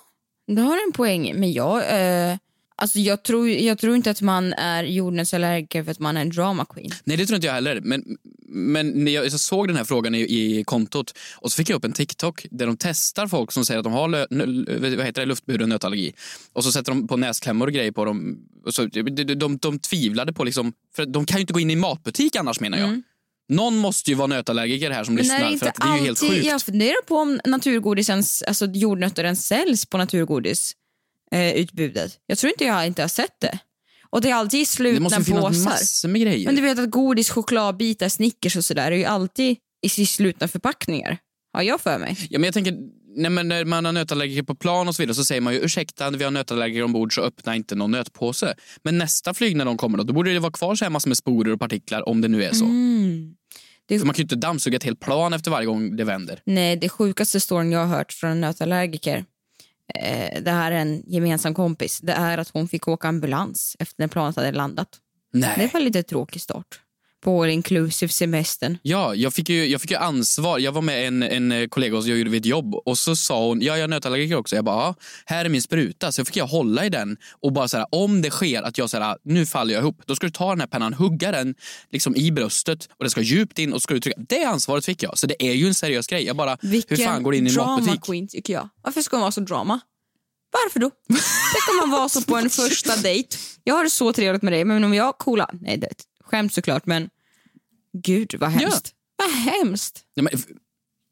du 0.46 0.62
har 0.62 0.86
en 0.86 0.92
poäng. 0.92 1.32
Men 1.40 1.52
jag, 1.52 1.78
eh, 1.78 2.36
alltså 2.82 2.98
jag, 2.98 3.22
tror, 3.22 3.48
jag 3.48 3.78
tror 3.78 3.96
inte 3.96 4.10
att 4.10 4.20
man 4.20 4.52
är 4.52 4.84
jordnötsallergiker 4.84 5.84
för 5.84 5.90
att 5.90 5.98
man 5.98 6.16
är 6.16 6.20
en 6.20 6.30
drama 6.30 6.64
queen. 6.64 6.90
nej 7.04 7.16
det 7.16 7.26
tror 7.26 7.34
inte 7.34 7.46
jag 7.46 7.54
heller. 7.54 7.80
Men, 7.80 8.04
men 8.48 9.04
när 9.04 9.12
jag 9.12 9.32
såg 9.32 9.68
den 9.68 9.76
här 9.76 9.84
frågan 9.84 10.14
i, 10.14 10.20
i 10.20 10.64
kontot 10.64 11.14
och 11.36 11.52
så 11.52 11.56
fick 11.56 11.70
jag 11.70 11.76
upp 11.76 11.84
en 11.84 11.92
TikTok 11.92 12.46
där 12.50 12.66
de 12.66 12.76
testar 12.76 13.26
folk 13.26 13.52
som 13.52 13.64
säger 13.64 13.78
att 13.78 13.84
de 13.84 13.92
har 13.92 14.08
lö, 14.08 14.26
vad 14.96 15.06
heter 15.06 15.20
det, 15.22 15.26
luftburen 15.26 15.68
nötallergi. 15.68 16.12
Och 16.52 16.64
så 16.64 16.72
sätter 16.72 16.92
de 16.92 17.08
på 17.08 17.16
näsklämmor 17.16 17.66
och 17.66 17.72
grejer 17.72 17.92
på 17.92 18.04
dem. 18.04 18.38
Och 18.66 18.74
så, 18.74 18.86
de, 18.86 19.02
de, 19.02 19.34
de, 19.34 19.58
de 19.58 19.78
tvivlade 19.78 20.32
på 20.32 20.44
liksom, 20.44 20.72
för 20.96 21.06
de 21.06 21.26
kan 21.26 21.38
ju 21.38 21.40
inte 21.40 21.52
gå 21.52 21.60
in 21.60 21.70
i 21.70 21.76
matbutik 21.76 22.36
annars 22.36 22.60
menar 22.60 22.78
jag. 22.78 23.02
Någon 23.48 23.76
måste 23.76 24.10
ju 24.10 24.16
vara 24.16 24.26
nötallergiker 24.26 24.90
här 24.90 25.04
som 25.04 25.14
Men 25.14 25.22
lyssnar 25.22 25.50
det 25.50 25.58
för 25.58 25.66
att 25.66 25.74
det 25.74 25.86
är 25.86 25.96
ju 25.96 26.02
helt 26.04 26.20
sjukt. 26.20 26.46
jag 26.46 26.62
funderar 26.62 27.02
på 27.02 27.16
om 27.16 27.40
naturgodisens, 27.44 28.42
alltså 28.42 28.66
jordnötter 28.66 29.34
säljs 29.34 29.86
på 29.86 29.98
naturgodis 29.98 30.76
eh, 31.32 31.52
utbudet. 31.52 32.18
Jag 32.26 32.38
tror 32.38 32.50
inte 32.52 32.64
jag 32.64 32.86
inte 32.86 33.02
har 33.02 33.08
sett 33.08 33.40
det. 33.40 33.58
Och 34.10 34.20
det 34.20 34.30
är 34.30 34.34
alltid 34.34 34.60
i 34.60 34.62
Det 34.62 34.66
slutna 34.66 35.00
måste 35.00 35.18
ju 35.18 35.24
finnas 35.24 35.44
påsar. 35.44 35.64
massor 35.70 36.08
med 36.08 36.20
grejer. 36.20 36.46
Men 36.46 36.56
du 36.56 36.62
vet 36.62 36.78
att 36.78 36.90
godis, 36.90 37.30
chokladbitar, 37.30 38.08
Snickers 38.08 38.56
och 38.56 38.64
sådär 38.64 38.92
är 38.92 38.96
ju 38.96 39.04
alltid 39.04 39.56
i 39.82 40.06
slutna 40.06 40.48
förpackningar. 40.48 41.18
Har 41.52 41.62
jag 41.62 41.80
för 41.80 41.98
mig. 41.98 42.16
Ja, 42.30 42.38
men 42.38 42.44
jag 42.44 42.54
tänker, 42.54 42.76
nej, 43.16 43.30
men 43.30 43.48
när 43.48 43.64
man 43.64 43.84
har 43.84 43.92
nötallergiker 43.92 44.42
på 44.42 44.54
plan 44.54 44.88
och 44.88 44.94
så 44.94 45.02
vidare 45.02 45.14
så 45.14 45.24
säger 45.24 45.40
man 45.40 45.52
ju 45.54 45.60
ursäkta, 45.60 46.10
vi 46.10 46.24
har 46.24 46.30
nötallergiker 46.30 46.82
ombord 46.82 47.14
så 47.14 47.20
öppna 47.22 47.56
inte 47.56 47.74
någon 47.74 47.90
nötpåse. 47.90 48.54
Men 48.82 48.98
nästa 48.98 49.34
flyg 49.34 49.56
när 49.56 49.64
de 49.64 49.76
kommer 49.76 49.98
då, 49.98 50.04
då 50.04 50.12
borde 50.12 50.32
det 50.32 50.38
vara 50.38 50.52
kvar 50.52 50.74
så 50.74 50.84
här 50.84 50.90
massor 50.90 51.08
med 51.10 51.16
sporer 51.16 51.52
och 51.52 51.60
partiklar 51.60 52.08
om 52.08 52.20
det 52.20 52.28
nu 52.28 52.44
är 52.44 52.52
så. 52.52 52.64
Mm. 52.64 53.34
Det, 53.88 53.98
För 53.98 54.06
man 54.06 54.14
kan 54.14 54.20
ju 54.20 54.24
inte 54.24 54.36
dammsuga 54.36 54.76
ett 54.76 54.84
helt 54.84 55.00
plan 55.00 55.32
efter 55.32 55.50
varje 55.50 55.66
gång 55.66 55.96
det 55.96 56.04
vänder. 56.04 56.40
Nej, 56.46 56.76
det 56.76 56.88
sjukaste 56.88 57.40
storyn 57.40 57.72
jag 57.72 57.86
har 57.86 57.96
hört 57.96 58.12
från 58.12 58.30
en 58.30 58.40
nötallergiker, 58.40 59.24
eh, 59.94 60.42
det 60.42 60.50
här 60.50 60.72
är 60.72 60.76
en 60.76 61.02
gemensam 61.06 61.54
kompis, 61.54 62.00
det 62.00 62.12
är 62.12 62.38
att 62.38 62.48
hon 62.48 62.68
fick 62.68 62.88
åka 62.88 63.08
ambulans 63.08 63.76
efter 63.78 64.02
när 64.02 64.08
planet 64.08 64.36
hade 64.36 64.52
landat. 64.52 64.88
Nej. 65.32 65.54
Det 65.56 65.74
var 65.74 65.80
lite 65.80 66.02
tråkig 66.02 66.42
start 66.42 66.80
på 67.22 67.42
all 67.42 67.50
inclusive 67.50 68.12
semestern. 68.12 68.78
Ja, 68.82 69.14
jag 69.14 69.34
fick, 69.34 69.48
ju, 69.48 69.66
jag 69.66 69.80
fick 69.80 69.90
ju 69.90 69.96
ansvar. 69.96 70.58
Jag 70.58 70.72
var 70.72 70.82
med 70.82 71.06
en, 71.08 71.22
en 71.22 71.68
kollega 71.68 71.96
och 71.96 72.06
jag 72.06 72.18
gjorde 72.18 72.36
ett 72.36 72.46
jobb 72.46 72.74
och 72.74 72.98
så 72.98 73.16
sa 73.16 73.46
hon, 73.46 73.60
ja 73.60 73.76
jag 73.76 73.84
är 73.84 73.88
nötallergiker 73.88 74.36
också. 74.36 74.56
Jag 74.56 74.64
bara, 74.64 74.76
ja, 74.76 74.94
här 75.26 75.44
är 75.44 75.48
min 75.48 75.62
spruta. 75.62 76.12
Så 76.12 76.24
fick 76.24 76.36
jag 76.36 76.46
hålla 76.46 76.86
i 76.86 76.88
den 76.88 77.16
och 77.40 77.52
bara 77.52 77.68
så 77.68 77.76
här, 77.76 77.86
om 77.90 78.22
det 78.22 78.30
sker 78.30 78.62
att 78.62 78.78
jag 78.78 78.90
så 78.90 78.98
här, 78.98 79.16
nu 79.24 79.46
faller 79.46 79.74
jag 79.74 79.82
ihop, 79.82 80.02
då 80.06 80.16
ska 80.16 80.26
du 80.26 80.30
ta 80.30 80.48
den 80.50 80.60
här 80.60 80.66
pennan, 80.66 80.94
hugga 80.94 81.32
den 81.32 81.54
liksom 81.90 82.16
i 82.16 82.32
bröstet 82.32 82.88
och 82.98 83.04
det 83.04 83.10
ska 83.10 83.20
djupt 83.20 83.58
in 83.58 83.72
och 83.72 83.82
ska 83.82 83.94
du 83.94 84.00
trycka. 84.00 84.20
Det 84.28 84.44
ansvaret 84.44 84.84
fick 84.84 85.02
jag. 85.02 85.18
Så 85.18 85.26
det 85.26 85.42
är 85.42 85.52
ju 85.52 85.66
en 85.66 85.74
seriös 85.74 86.06
grej. 86.06 86.24
Jag 86.24 86.36
bara, 86.36 86.58
hur 86.60 87.04
fan 87.04 87.22
går 87.22 87.32
det 87.32 87.38
in 87.38 87.46
i 87.46 87.50
en 87.50 87.54
drama 87.54 87.78
matbutik? 87.78 88.04
queen 88.04 88.28
tycker 88.28 88.52
jag. 88.52 88.68
Varför 88.82 89.02
ska 89.02 89.16
hon 89.16 89.20
vara 89.20 89.32
så 89.32 89.40
drama? 89.40 89.80
Varför 90.52 90.80
då? 90.80 90.90
Tänk 91.08 91.82
om 91.82 91.90
man 91.90 92.00
var 92.00 92.08
så 92.08 92.22
på 92.22 92.36
en 92.36 92.50
första 92.50 92.96
dejt. 92.96 93.36
Jag 93.64 93.74
har 93.74 93.84
det 93.84 93.90
så 93.90 94.12
trevligt 94.12 94.42
med 94.42 94.52
dig, 94.52 94.64
men 94.64 94.84
om 94.84 94.94
jag 94.94 95.18
coola... 95.18 95.50
Nej, 95.52 95.76
det 95.76 95.94
skämt 96.32 96.52
såklart, 96.52 96.86
men 96.86 97.10
gud 98.04 98.34
vad 98.38 98.50
hemskt. 98.50 98.92
Vad 99.16 99.30
hemskt. 99.30 100.04
Ja, 100.14 100.22
men, 100.22 100.32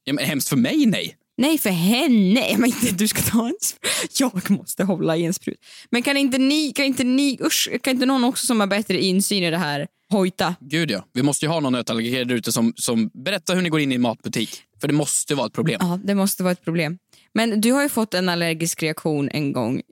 ja, 0.05 0.13
men 0.13 0.25
hemskt 0.25 0.49
för 0.49 0.57
mig, 0.57 0.87
nej. 0.87 1.17
Nej, 1.37 1.59
för 1.59 1.71
henne. 1.71 2.57
Men 2.59 2.65
inte 2.65 2.91
du 2.91 3.09
ska 3.09 3.23
ta 3.23 3.47
en 3.47 3.55
sprut. 3.63 4.21
Jag 4.21 4.51
måste 4.51 4.85
hålla 4.85 5.17
i 5.17 5.25
en 5.25 5.35
sprut. 5.35 5.59
Men 5.91 6.03
kan 6.03 6.17
inte 6.17 6.39
ni, 6.39 6.73
kan 6.73 6.85
inte 6.85 7.05
ni, 7.05 7.39
usch, 7.43 7.69
kan 7.83 7.95
inte 7.95 8.07
någon 8.07 8.25
också 8.25 8.47
som 8.47 8.61
har 8.61 8.67
bättre 8.67 9.01
insyn 9.01 9.45
i 9.45 9.51
det 9.51 9.59
här 9.59 9.87
hojta? 10.11 10.55
Gud 10.61 10.91
ja. 10.91 11.05
Vi 11.13 11.23
måste 11.23 11.45
ju 11.45 11.51
ha 11.51 11.61
någon 11.61 11.73
nötallergiker 11.73 12.25
där 12.25 12.35
ute 12.35 12.53
som, 12.53 12.73
som 12.77 13.11
berättar 13.15 13.55
hur 13.55 13.63
ni 13.63 13.69
går 13.69 13.81
in 13.81 13.93
i 13.93 13.95
en 13.95 14.01
matbutik. 14.01 14.63
För 14.81 14.89
det 14.89 14.95
måste 14.95 15.35
vara 15.35 15.47
ett 15.47 15.53
problem. 15.53 15.79
Ja, 15.81 16.01
det 16.05 16.15
måste 16.15 16.43
vara 16.43 16.53
ett 16.53 16.65
problem. 16.65 16.99
Men 17.35 17.61
du 17.61 17.73
har 17.73 17.83
ju 17.83 17.89
fått 17.89 18.15
en 18.15 18.29
allergisk 18.29 18.83
reaktion 18.83 19.29
en 19.33 19.53
gång. 19.53 19.83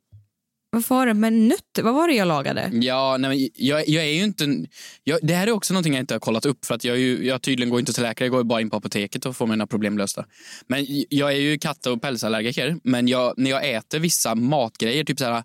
Vad 0.71 0.89
var 0.89 1.07
det 1.07 1.15
med 1.15 1.33
nötter? 1.33 1.83
Vad 1.83 1.95
var 1.95 2.09
det 2.09 2.15
jag 2.15 2.29
lagade? 2.29 2.71
Ja, 2.73 3.17
nej, 3.19 3.51
jag, 3.55 3.89
jag 3.89 4.05
är 4.05 4.13
ju 4.13 4.23
inte... 4.25 4.67
Jag, 5.05 5.19
det 5.23 5.35
här 5.35 5.47
är 5.47 5.51
också 5.51 5.75
någonting 5.75 5.95
jag 5.95 6.03
inte 6.03 6.15
har 6.15 6.21
kollat 6.21 6.47
upp. 6.47 6.65
För 6.65 6.75
att 6.75 6.85
jag, 6.85 6.97
är 6.97 7.01
ju, 7.01 7.27
jag 7.27 7.43
tydligen 7.43 7.71
går 7.71 7.81
inte 7.81 7.93
till 7.93 8.03
läkare, 8.03 8.27
jag 8.27 8.33
går 8.33 8.45
bara 8.45 8.61
in 8.61 8.71
på 8.71 8.77
apoteket 8.77 9.27
och 9.27 9.37
får 9.37 9.47
mina 9.47 9.67
problem 9.67 9.99
lösta. 9.99 10.25
Men 10.67 10.87
jag 11.09 11.33
är 11.33 11.37
ju 11.37 11.59
katt 11.59 11.87
och 11.87 12.03
pälsallergiker. 12.03 12.77
Men 12.85 13.09
jag, 13.09 13.35
när 13.37 13.51
jag 13.51 13.71
äter 13.71 13.99
vissa 13.99 14.35
matgrejer, 14.35 15.05
typ 15.05 15.19
så 15.19 15.25
här... 15.25 15.43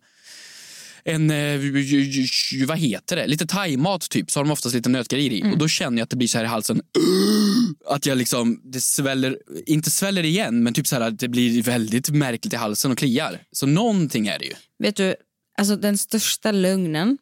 En, 1.06 1.32
eh, 1.32 1.60
vad 2.68 2.78
heter 2.78 3.16
det? 3.16 3.28
Lite 3.28 3.48
thaimat 3.48 4.10
typ, 4.10 4.32
så 4.32 4.40
har 4.40 4.46
de 4.46 4.52
oftast 4.52 4.76
lite 4.76 4.90
nötgrejer 4.90 5.32
i. 5.32 5.54
Och 5.54 5.58
då 5.58 5.68
känner 5.68 5.98
jag 5.98 6.04
att 6.04 6.10
det 6.10 6.16
blir 6.16 6.28
så 6.28 6.38
här 6.38 6.46
i 6.46 6.48
halsen. 6.48 6.82
Att 7.86 8.06
jag 8.06 8.18
liksom, 8.18 8.62
det 8.64 8.82
sväller, 8.82 9.38
inte 9.66 9.92
sväller 9.92 10.24
igen, 10.24 10.64
men 10.64 10.74
typ 10.74 10.88
så 10.88 10.96
här 10.96 11.02
att 11.02 11.20
det 11.20 11.28
blir 11.28 11.64
väldigt 11.64 12.10
märkligt 12.10 12.54
i 12.54 12.56
halsen 12.56 12.92
och 12.92 12.98
kliar. 12.98 13.44
Så 13.52 13.66
någonting 13.66 14.28
är 14.28 14.40
det 14.40 14.46
ju. 14.46 14.54
Vet 14.80 14.96
du, 14.96 15.16
alltså 15.58 15.76
den 15.76 15.98
största 15.98 16.52
lögnen 16.52 17.18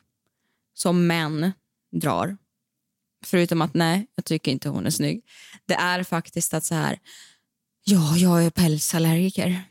som 0.73 1.07
män 1.07 1.51
drar, 1.95 2.37
förutom 3.25 3.61
att 3.61 3.73
nej, 3.73 4.07
jag 4.15 4.25
tycker 4.25 4.51
inte 4.51 4.69
hon 4.69 4.85
är 4.85 4.89
snygg, 4.89 5.21
det 5.65 5.73
är 5.73 6.03
faktiskt 6.03 6.53
att 6.53 6.65
så 6.65 6.75
här, 6.75 6.99
ja, 7.83 8.17
jag 8.17 8.45
är 8.45 8.49
pälsallergiker. 8.49 9.63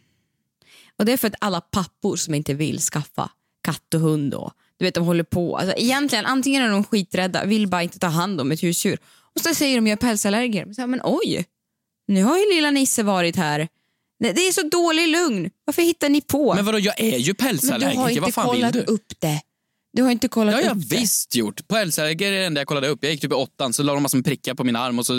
Och 0.96 1.05
det 1.05 1.12
är 1.12 1.16
för 1.16 1.29
att 1.29 1.35
alla 1.38 1.61
pappor 1.61 2.16
som 2.16 2.35
inte 2.35 2.55
vill 2.55 2.81
skaffa 2.81 3.31
katt 3.64 3.94
och 3.94 4.01
hund 4.01 4.35
och 4.35 4.53
du 4.79 4.85
vet, 4.85 4.94
de 4.94 5.05
håller 5.05 5.25
på. 5.25 5.57
Alltså, 5.57 5.75
egentligen, 5.77 6.27
antingen 6.27 6.62
är 6.62 6.68
de 6.68 6.85
skiträdda, 6.85 7.44
vill 7.44 7.68
bara 7.68 7.83
inte 7.83 7.99
ta 7.99 8.07
hand 8.07 8.40
om 8.40 8.53
ett 8.53 8.62
husdjur. 8.62 8.99
Och 9.35 9.40
så 9.40 9.55
säger 9.55 9.77
de 9.77 9.87
jag 9.87 9.92
är 9.92 10.01
pälsallergiker. 10.09 10.64
Men, 10.64 10.75
så 10.75 10.81
här, 10.83 10.87
men 10.88 11.01
oj, 11.05 11.44
nu 12.09 12.23
har 12.25 12.38
ju 12.38 12.55
lilla 12.55 12.70
Nisse 12.70 13.03
varit 13.03 13.37
här. 13.37 13.68
Det 14.18 14.33
det 14.33 14.40
är 14.49 14.53
så 14.53 14.62
dålig 14.68 15.09
lugn. 15.09 15.51
Varför 15.64 15.83
hittar 15.83 16.09
ni 16.09 16.20
på? 16.20 16.55
Men 16.55 16.64
vadå, 16.64 16.79
jag 16.79 17.01
är 17.01 17.05
ju 17.05 17.11
Men 17.12 17.23
du 17.23 17.44
har 17.44 17.49
pälsallergiker. 17.53 18.09
inte 18.09 18.20
Vad 18.20 18.35
fan 18.35 18.53
vill 18.53 18.61
kollat 18.61 18.73
du? 18.73 18.81
upp 18.81 19.12
det. 19.18 19.40
Du 19.92 20.03
har 20.03 20.11
inte 20.11 20.29
kollat 20.29 20.53
Det 20.53 20.57
har 20.57 20.62
jag 20.62 20.77
upp 20.77 20.88
det. 20.90 20.96
visst 20.96 21.37
gjort. 21.37 21.68
Pälsallergiker 21.68 22.33
är 22.33 22.38
det 22.38 22.44
enda 22.46 22.61
jag 22.61 22.68
kollade 22.68 22.88
upp. 22.88 22.99
Jag 23.03 23.12
gick 23.12 23.20
typ 23.20 23.31
i 23.33 23.35
åttan, 23.35 23.73
så 23.73 23.83
la 23.83 23.94
de 23.94 24.03
massor 24.03 24.18
med 24.18 24.25
prickar 24.25 24.55
på 24.55 24.64
min 24.64 24.77
arm 24.77 24.99
och 24.99 25.07
så 25.07 25.12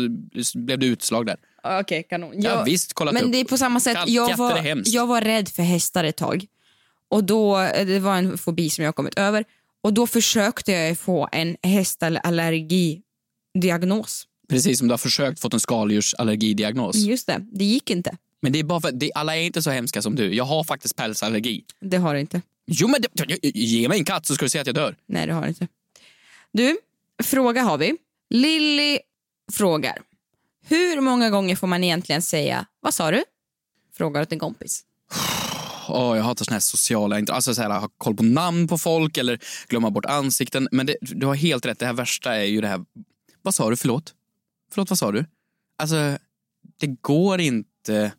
blev 0.55 0.79
det 0.79 0.85
utslag 0.85 1.25
där. 1.25 1.37
Okej, 1.79 2.03
kanon. 2.09 2.41
Jag 2.41 2.55
har 2.57 2.65
visst 2.65 2.93
kollat 2.93 3.13
men 3.13 3.23
upp. 3.23 3.31
det 3.31 3.37
är 3.37 3.45
på 3.45 3.57
samma 3.57 3.79
sätt. 3.79 3.97
Jag 4.07 4.37
var, 4.37 4.81
jag 4.85 5.07
var 5.07 5.21
rädd 5.21 5.49
för 5.49 5.63
hästar 5.63 6.03
ett 6.03 6.17
tag. 6.17 6.45
Och 7.11 7.23
då, 7.23 7.57
det 7.85 7.99
var 7.99 8.17
en 8.17 8.37
fobi 8.37 8.69
som 8.69 8.85
jag 8.85 8.95
kommit 8.95 9.17
över. 9.17 9.45
Och 9.83 9.93
då 9.93 10.07
försökte 10.07 10.71
jag 10.71 10.99
få 10.99 11.29
en 11.31 11.57
hästallergidiagnos. 11.63 14.27
Precis 14.49 14.79
som 14.79 14.87
du 14.87 14.91
har 14.91 14.97
försökt 14.97 15.39
få 15.39 15.49
en 15.53 15.59
skaldjursallergidiagnos. 15.59 16.95
Just 16.95 17.27
det, 17.27 17.45
det 17.51 17.65
gick 17.65 17.89
inte. 17.89 18.17
Men 18.41 18.51
det 18.51 18.59
är 18.59 18.63
bara 18.63 18.81
för 18.81 18.91
det, 18.91 19.11
alla 19.15 19.37
är 19.37 19.41
inte 19.41 19.61
så 19.61 19.71
hemska 19.71 20.01
som 20.01 20.15
du. 20.15 20.35
Jag 20.35 20.43
har 20.43 20.63
faktiskt 20.63 20.95
pälsallergi. 20.95 21.63
Det 21.79 21.97
har 21.97 22.13
det 22.13 22.19
inte. 22.19 22.41
Jo 22.67 22.87
men 22.87 23.01
det, 23.01 23.09
ge 23.43 23.87
mig 23.87 23.99
en 23.99 24.05
katt 24.05 24.25
så 24.25 24.35
ska 24.35 24.45
du 24.45 24.49
se 24.49 24.59
att 24.59 24.67
jag 24.67 24.75
dör. 24.75 24.95
Nej, 25.05 25.27
det 25.27 25.33
har 25.33 25.41
det 25.41 25.47
inte. 25.47 25.67
Du, 26.51 26.77
fråga 27.23 27.61
har 27.61 27.77
vi. 27.77 27.97
Lilly 28.29 28.99
frågar. 29.51 30.01
Hur 30.65 31.01
många 31.01 31.29
gånger 31.29 31.55
får 31.55 31.67
man 31.67 31.83
egentligen 31.83 32.21
säga 32.21 32.65
vad 32.79 32.93
sa 32.93 33.11
du? 33.11 33.23
Frågar 33.93 34.21
åt 34.21 34.31
en 34.31 34.39
kompis. 34.39 34.85
Åh, 35.91 36.17
jag 36.17 36.23
hatar 36.23 36.45
såna 36.45 36.55
här 36.55 36.59
sociala, 36.59 37.15
alltså 37.29 37.55
så 37.55 37.61
här, 37.61 37.79
ha 37.79 37.89
koll 37.97 38.15
på 38.15 38.23
namn 38.23 38.67
på 38.67 38.77
folk 38.77 39.17
eller 39.17 39.39
glömma 39.67 39.89
bort 39.89 40.05
ansikten. 40.05 40.67
Men 40.71 40.85
det, 40.85 40.95
du 41.01 41.25
har 41.25 41.35
helt 41.35 41.65
rätt, 41.65 41.79
det 41.79 41.85
här 41.85 41.93
värsta 41.93 42.35
är 42.35 42.43
ju 42.43 42.61
det 42.61 42.67
här, 42.67 42.85
vad 43.41 43.55
sa 43.55 43.69
du, 43.69 43.77
förlåt? 43.77 44.13
Förlåt, 44.71 44.89
vad 44.89 44.99
sa 44.99 45.11
du? 45.11 45.25
Alltså, 45.77 46.17
det 46.79 46.87
går 46.87 47.41
inte, 47.41 48.11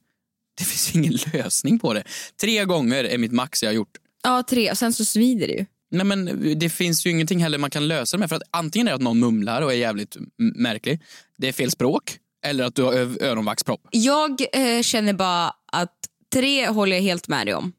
det 0.59 0.65
finns 0.65 0.95
ingen 0.95 1.19
lösning 1.33 1.79
på 1.79 1.95
det. 1.95 2.05
Tre 2.41 2.65
gånger 2.65 3.05
är 3.05 3.19
mitt 3.19 3.33
max 3.33 3.63
jag 3.63 3.71
har 3.71 3.75
gjort. 3.75 3.99
Ja, 4.23 4.43
tre. 4.43 4.71
Och 4.71 4.79
sen 4.79 4.93
så 4.93 5.05
svider 5.05 5.47
det 5.47 5.53
ju. 5.53 5.67
Nej, 5.91 6.07
men 6.07 6.59
det 6.59 6.71
finns 6.71 7.07
ju 7.07 7.11
ingenting 7.11 7.43
heller 7.43 7.59
man 7.59 7.71
kan 7.71 7.89
lösa 7.89 8.17
det 8.17 8.19
med. 8.19 8.29
För 8.29 8.37
att 8.37 8.43
antingen 8.51 8.89
är 8.89 8.91
det 8.91 8.95
att 8.95 9.03
någon 9.03 9.19
mumlar 9.19 9.63
och 9.63 9.73
är 9.73 9.77
jävligt 9.77 10.17
märklig, 10.39 11.03
det 11.37 11.49
är 11.49 11.53
fel 11.53 11.71
språk, 11.71 12.19
eller 12.45 12.65
att 12.65 12.75
du 12.75 12.83
har 12.83 13.23
öronvaxpropp. 13.23 13.81
Jag 13.91 14.41
eh, 14.53 14.83
känner 14.83 15.13
bara 15.13 15.53
att 15.73 15.97
tre 16.33 16.69
håller 16.69 16.97
jag 16.97 17.03
helt 17.03 17.29
med 17.29 17.47
dig 17.47 17.55
om. 17.55 17.73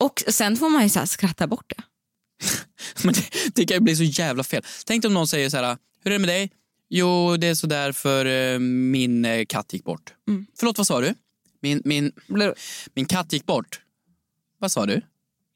Och 0.00 0.22
sen 0.28 0.56
får 0.56 0.68
man 0.68 0.82
ju 0.82 0.88
så 0.88 0.98
här 0.98 1.06
skratta 1.06 1.46
bort 1.46 1.72
det. 1.76 1.82
Men 3.04 3.14
det, 3.14 3.24
det 3.54 3.64
kan 3.64 3.74
ju 3.74 3.80
bli 3.80 3.96
så 3.96 4.02
jävla 4.02 4.44
fel. 4.44 4.62
Tänk 4.86 5.04
om 5.04 5.14
någon 5.14 5.28
säger 5.28 5.50
så 5.50 5.56
här, 5.56 5.76
hur 6.04 6.10
är 6.10 6.12
det 6.12 6.18
med 6.18 6.28
dig? 6.28 6.50
Jo, 6.88 7.36
det 7.36 7.46
är 7.46 7.54
så 7.54 7.66
där 7.66 7.92
för 7.92 8.26
eh, 8.26 8.58
min 8.58 9.24
eh, 9.24 9.44
katt 9.44 9.72
gick 9.72 9.84
bort. 9.84 10.14
Förlåt, 10.58 10.78
vad 10.78 10.86
sa 10.86 11.00
du? 11.00 11.14
Min, 11.60 11.82
min, 11.84 12.12
min 12.94 13.06
katt 13.06 13.32
gick 13.32 13.46
bort. 13.46 13.80
Vad 14.58 14.72
sa 14.72 14.86
du? 14.86 15.02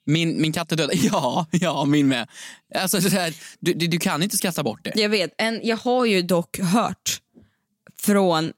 Min, 0.05 0.41
min 0.41 0.53
katt 0.53 0.73
är 0.73 0.77
död. 0.77 0.91
Ja, 0.95 1.47
ja, 1.51 1.85
min 1.85 2.09
med. 2.09 2.29
Alltså, 2.75 2.99
du, 3.61 3.75
du, 3.75 3.87
du 3.87 3.99
kan 3.99 4.23
inte 4.23 4.37
skratta 4.37 4.63
bort 4.63 4.81
det. 4.85 4.93
Jag 4.95 5.09
vet, 5.09 5.35
en, 5.39 5.61
jag 5.63 5.77
har 5.77 6.05
ju 6.05 6.23
dock 6.23 6.59
hört 6.59 7.21
från 7.97 8.53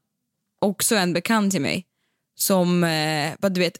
också 0.60 0.96
en 0.96 1.12
bekant 1.12 1.52
till 1.52 1.62
mig 1.62 1.86
som, 2.34 2.84
eh, 2.84 3.32
vad 3.38 3.52
du 3.52 3.60
vet, 3.60 3.78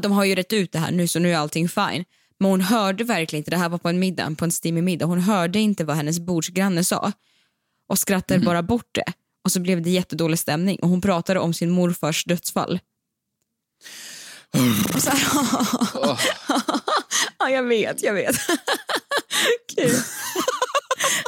de 0.00 0.12
har 0.12 0.24
ju 0.24 0.34
rätt 0.34 0.52
ut 0.52 0.72
det 0.72 0.78
här 0.78 0.90
nu 0.90 1.08
så 1.08 1.18
nu 1.18 1.32
är 1.32 1.36
allting 1.36 1.68
fine. 1.68 2.04
Men 2.40 2.50
hon 2.50 2.60
hörde 2.60 3.04
verkligen 3.04 3.40
inte, 3.40 3.50
det 3.50 3.56
här 3.56 3.68
var 3.68 3.78
på 3.78 3.88
en 3.88 3.98
middag, 3.98 4.34
på 4.38 4.44
en 4.44 4.52
stimmig 4.52 4.84
middag, 4.84 5.06
hon 5.06 5.20
hörde 5.20 5.58
inte 5.58 5.84
vad 5.84 5.96
hennes 5.96 6.18
bordsgranne 6.18 6.84
sa 6.84 7.12
och 7.88 7.98
skrattade 7.98 8.40
bara 8.40 8.62
bort 8.62 8.88
det. 8.92 9.12
Och 9.44 9.52
så 9.52 9.60
blev 9.60 9.82
det 9.82 9.90
jättedålig 9.90 10.38
stämning 10.38 10.78
och 10.78 10.88
hon 10.88 11.00
pratade 11.00 11.40
om 11.40 11.54
sin 11.54 11.70
morfars 11.70 12.24
dödsfall. 12.24 12.80
Så 14.98 15.10
här, 15.10 15.18
ja, 17.38 17.50
jag 17.50 17.62
vet, 17.62 18.02
jag 18.02 18.14
vet. 18.14 18.36
Kul. 19.76 19.90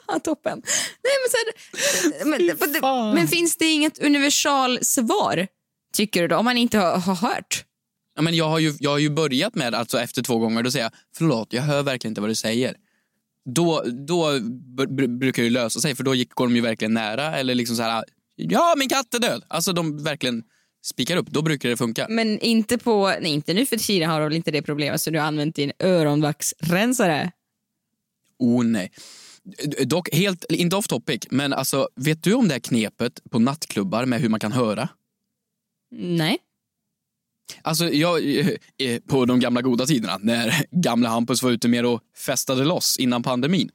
Ja, 0.06 0.18
toppen. 0.18 0.62
Nej, 1.02 1.12
men, 1.22 1.30
så 1.30 1.36
här, 1.36 2.24
men, 2.24 3.14
men 3.14 3.28
finns 3.28 3.56
det 3.56 3.66
inget 3.66 3.98
universal 3.98 4.84
svar, 4.84 5.46
tycker 5.92 6.22
du 6.22 6.28
då, 6.28 6.36
om 6.36 6.44
man 6.44 6.56
inte 6.56 6.78
har, 6.78 6.98
har 6.98 7.14
hört? 7.14 7.64
Ja, 8.16 8.22
men 8.22 8.34
jag, 8.34 8.48
har 8.48 8.58
ju, 8.58 8.74
jag 8.80 8.90
har 8.90 8.98
ju 8.98 9.10
börjat 9.10 9.54
med, 9.54 9.74
alltså 9.74 10.00
efter 10.00 10.22
två 10.22 10.38
gånger, 10.38 10.62
då 10.62 10.70
säger 10.70 10.84
jag 10.84 10.92
förlåt, 11.16 11.52
jag 11.52 11.62
hör 11.62 11.82
verkligen 11.82 12.10
inte 12.10 12.20
vad 12.20 12.30
du 12.30 12.34
säger. 12.34 12.76
Då, 13.54 13.84
då 14.06 14.30
br- 14.30 14.96
br- 14.96 15.18
brukar 15.18 15.42
det 15.42 15.50
lösa 15.50 15.80
sig, 15.80 15.94
för 15.94 16.04
då 16.04 16.14
gick, 16.14 16.30
går 16.34 16.46
de 16.46 16.56
ju 16.56 16.62
verkligen 16.62 16.94
nära. 16.94 17.36
Eller 17.36 17.54
liksom 17.54 17.76
så 17.76 17.82
här, 17.82 18.04
ja 18.36 18.74
min 18.76 18.88
katt 18.88 19.14
är 19.14 19.18
död. 19.18 19.44
Alltså 19.48 19.72
de 19.72 20.02
verkligen 20.02 20.42
spikar 20.84 21.16
upp, 21.16 21.26
då 21.30 21.42
brukar 21.42 21.68
det 21.68 21.76
funka. 21.76 22.06
Men 22.10 22.38
inte 22.38 22.78
på, 22.78 23.08
nej, 23.20 23.32
inte 23.32 23.54
nu 23.54 23.66
för 23.66 23.76
tiden 23.76 24.10
har 24.10 24.20
du 24.20 24.26
väl 24.26 24.36
inte 24.36 24.50
det 24.50 24.62
problemet 24.62 25.00
så 25.00 25.10
du 25.10 25.18
har 25.18 25.26
använt 25.26 25.56
din 25.56 25.72
öronvaxrensare. 25.78 27.32
Oh 28.38 28.64
nej. 28.64 28.92
Dock, 29.84 30.14
helt, 30.14 30.44
inte 30.48 30.76
off 30.76 30.86
topic, 30.86 31.20
men 31.30 31.52
alltså, 31.52 31.88
vet 31.96 32.22
du 32.22 32.34
om 32.34 32.48
det 32.48 32.54
här 32.54 32.60
knepet 32.60 33.20
på 33.30 33.38
nattklubbar 33.38 34.04
med 34.04 34.20
hur 34.20 34.28
man 34.28 34.40
kan 34.40 34.52
höra? 34.52 34.88
Nej. 35.90 36.38
Alltså, 37.62 37.88
jag, 37.88 38.30
eh, 38.38 39.00
på 39.08 39.24
de 39.24 39.40
gamla 39.40 39.62
goda 39.62 39.86
tiderna 39.86 40.18
när 40.20 40.64
gamla 40.70 41.08
Hampus 41.08 41.42
var 41.42 41.50
ute 41.50 41.68
mer 41.68 41.84
och 41.84 42.00
festade 42.26 42.64
loss 42.64 42.96
innan 42.98 43.22
pandemin. 43.22 43.70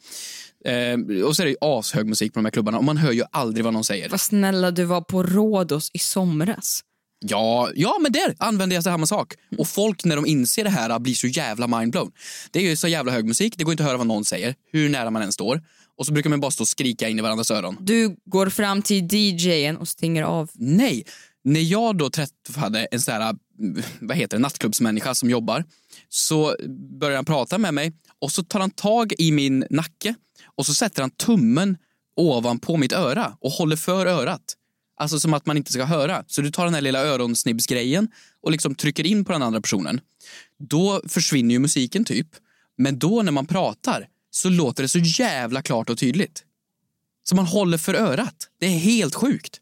Eh, 0.65 1.23
och 1.25 1.35
så 1.35 1.41
är 1.41 1.45
det 1.45 1.51
ju 1.51 1.57
ashög 1.61 2.07
musik 2.07 2.33
på 2.33 2.39
de 2.39 2.45
här 2.45 2.51
klubbarna 2.51 2.77
och 2.77 2.83
man 2.83 2.97
hör 2.97 3.11
ju 3.11 3.23
aldrig 3.31 3.63
vad 3.63 3.73
någon 3.73 3.83
säger. 3.83 4.09
Vad 4.09 4.21
snälla 4.21 4.71
du 4.71 4.83
var 4.83 5.01
på 5.01 5.23
Rhodos 5.23 5.91
i 5.93 5.99
somras. 5.99 6.81
Ja, 7.19 7.69
ja, 7.75 7.97
men 8.01 8.11
där 8.11 8.35
använder 8.37 8.75
jag 8.75 8.83
samma 8.83 9.05
sak. 9.05 9.33
Och 9.57 9.67
folk 9.67 10.05
när 10.05 10.15
de 10.15 10.25
inser 10.25 10.63
det 10.63 10.69
här 10.69 10.99
blir 10.99 11.13
så 11.13 11.27
jävla 11.27 11.67
mindblown. 11.67 12.11
Det 12.51 12.59
är 12.59 12.63
ju 12.63 12.75
så 12.75 12.87
jävla 12.87 13.11
hög 13.11 13.25
musik, 13.25 13.53
det 13.57 13.63
går 13.63 13.71
inte 13.71 13.83
att 13.83 13.87
höra 13.87 13.97
vad 13.97 14.07
någon 14.07 14.25
säger, 14.25 14.55
hur 14.71 14.89
nära 14.89 15.09
man 15.09 15.21
än 15.21 15.31
står. 15.31 15.61
Och 15.97 16.05
så 16.05 16.13
brukar 16.13 16.29
man 16.29 16.39
bara 16.39 16.51
stå 16.51 16.63
och 16.63 16.67
skrika 16.67 17.09
in 17.09 17.19
i 17.19 17.21
varandras 17.21 17.51
öron. 17.51 17.77
Du 17.79 18.17
går 18.25 18.49
fram 18.49 18.81
till 18.81 19.07
DJen 19.13 19.77
och 19.77 19.87
stänger 19.87 20.23
av. 20.23 20.49
Nej, 20.53 21.03
när 21.45 21.59
jag 21.59 21.97
då 21.97 22.09
träffade 22.09 22.85
en 22.85 23.01
sån 23.01 23.13
här, 23.13 23.35
mm, 23.59 23.83
vad 23.99 24.17
heter 24.17 24.37
det, 24.37 24.41
nattklubbsmänniska 24.41 25.15
som 25.15 25.29
jobbar 25.29 25.63
så 26.09 26.55
börjar 26.99 27.15
han 27.15 27.25
prata 27.25 27.57
med 27.57 27.73
mig 27.73 27.93
och 28.21 28.31
så 28.31 28.43
tar 28.43 28.59
han 28.59 28.71
tag 28.71 29.13
i 29.17 29.31
min 29.31 29.65
nacke 29.69 30.15
och 30.55 30.65
så 30.65 30.73
sätter 30.73 31.01
han 31.01 31.11
tummen 31.11 31.77
ovanpå 32.15 32.77
mitt 32.77 32.93
öra 32.93 33.37
och 33.39 33.51
håller 33.51 33.75
för 33.75 34.05
örat. 34.05 34.55
Alltså 34.97 35.19
som 35.19 35.33
att 35.33 35.45
man 35.45 35.57
inte 35.57 35.71
ska 35.71 35.83
höra. 35.83 36.23
Så 36.27 36.41
du 36.41 36.51
tar 36.51 36.65
den 36.65 36.73
här 36.73 36.81
lilla 36.81 37.05
öronsnibbsgrejen 37.05 38.07
och 38.41 38.51
liksom 38.51 38.75
trycker 38.75 39.05
in 39.05 39.25
på 39.25 39.31
den 39.31 39.43
andra 39.43 39.61
personen. 39.61 40.01
då 40.69 41.01
försvinner 41.07 41.53
ju 41.53 41.59
musiken 41.59 42.05
typ. 42.05 42.27
Men 42.77 42.99
då 42.99 43.21
när 43.21 43.31
man 43.31 43.47
pratar 43.47 44.07
så 44.31 44.49
låter 44.49 44.83
det 44.83 44.89
så 44.89 44.99
jävla 44.99 45.61
klart 45.61 45.89
och 45.89 45.97
tydligt. 45.97 46.43
Så 47.23 47.35
man 47.35 47.45
håller 47.45 47.77
för 47.77 47.93
örat. 47.93 48.49
Det 48.59 48.65
är 48.65 48.77
helt 48.77 49.15
sjukt. 49.15 49.61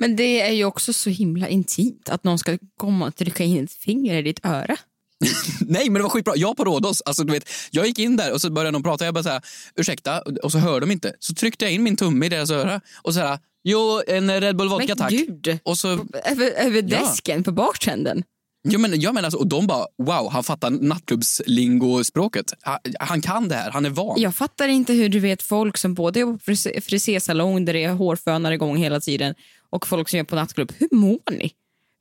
Men 0.00 0.16
det 0.16 0.40
är 0.40 0.52
ju 0.52 0.64
också 0.64 0.92
så 0.92 1.10
himla 1.10 1.48
intimt 1.48 2.08
att 2.08 2.24
någon 2.24 2.38
ska 2.38 2.58
komma 2.76 3.06
och 3.06 3.16
trycka 3.16 3.44
in 3.44 3.64
ett 3.64 3.72
finger 3.72 4.14
i 4.16 4.22
ditt 4.22 4.40
öra. 4.46 4.76
Nej, 5.60 5.84
men 5.90 5.94
det 5.94 6.02
var 6.02 6.10
skitbra. 6.10 6.32
Jag 6.36 6.56
på 6.56 6.64
Rhodos, 6.64 7.02
alltså, 7.02 7.24
du 7.24 7.32
vet, 7.32 7.48
jag 7.70 7.86
gick 7.86 7.98
in 7.98 8.16
där 8.16 8.32
och 8.32 8.40
så 8.40 8.50
började 8.50 8.76
de 8.76 8.82
prata. 8.82 9.04
Jag 9.04 9.14
bara 9.14 9.22
så 9.24 9.28
här, 9.30 9.42
ursäkta, 9.76 10.22
och 10.42 10.52
så 10.52 10.58
hör 10.58 10.80
de 10.80 10.90
inte. 10.90 11.12
Så 11.18 11.34
tryckte 11.34 11.64
jag 11.64 11.72
in 11.72 11.82
min 11.82 11.96
tumme 11.96 12.26
i 12.26 12.28
deras 12.28 12.50
öra 12.50 12.80
och 13.02 13.14
så 13.14 13.20
här, 13.20 13.38
jo, 13.64 14.00
en 14.06 14.40
Red 14.40 14.56
Bull 14.56 14.68
vodka 14.68 14.86
Men 14.88 14.96
tack. 14.96 15.10
gud! 15.10 15.58
Och 15.62 15.78
så, 15.78 15.88
Över, 16.24 16.50
över 16.56 16.84
Ja. 16.88 17.00
desken 17.00 17.42
på 17.44 17.52
bartendern. 17.52 18.22
jo, 18.68 18.80
men, 18.80 19.00
jag 19.00 19.14
menar, 19.14 19.26
alltså, 19.26 19.38
och 19.38 19.46
de 19.46 19.66
bara, 19.66 19.86
wow, 20.02 20.30
han 20.32 20.44
fattar 20.44 20.70
nattklubbslingospråket. 20.70 22.52
Han, 22.62 22.78
han 23.00 23.20
kan 23.20 23.48
det 23.48 23.54
här, 23.54 23.70
han 23.70 23.86
är 23.86 23.90
van. 23.90 24.20
Jag 24.20 24.34
fattar 24.34 24.68
inte 24.68 24.92
hur 24.92 25.08
du 25.08 25.20
vet 25.20 25.42
folk 25.42 25.76
som 25.76 25.94
både 25.94 26.20
jobbar 26.20 26.32
på 26.38 26.44
fris- 26.44 26.68
frisersalong 26.82 27.64
där 27.64 27.72
det 27.72 27.84
är 27.84 27.92
hårfönar 27.92 28.52
igång 28.52 28.76
hela 28.76 29.00
tiden 29.00 29.34
och 29.70 29.86
folk 29.86 30.08
som 30.08 30.18
jobbar 30.18 30.28
på 30.28 30.36
nattklubb. 30.36 30.72
Hur 30.78 30.88
mår 30.96 31.30
ni? 31.30 31.52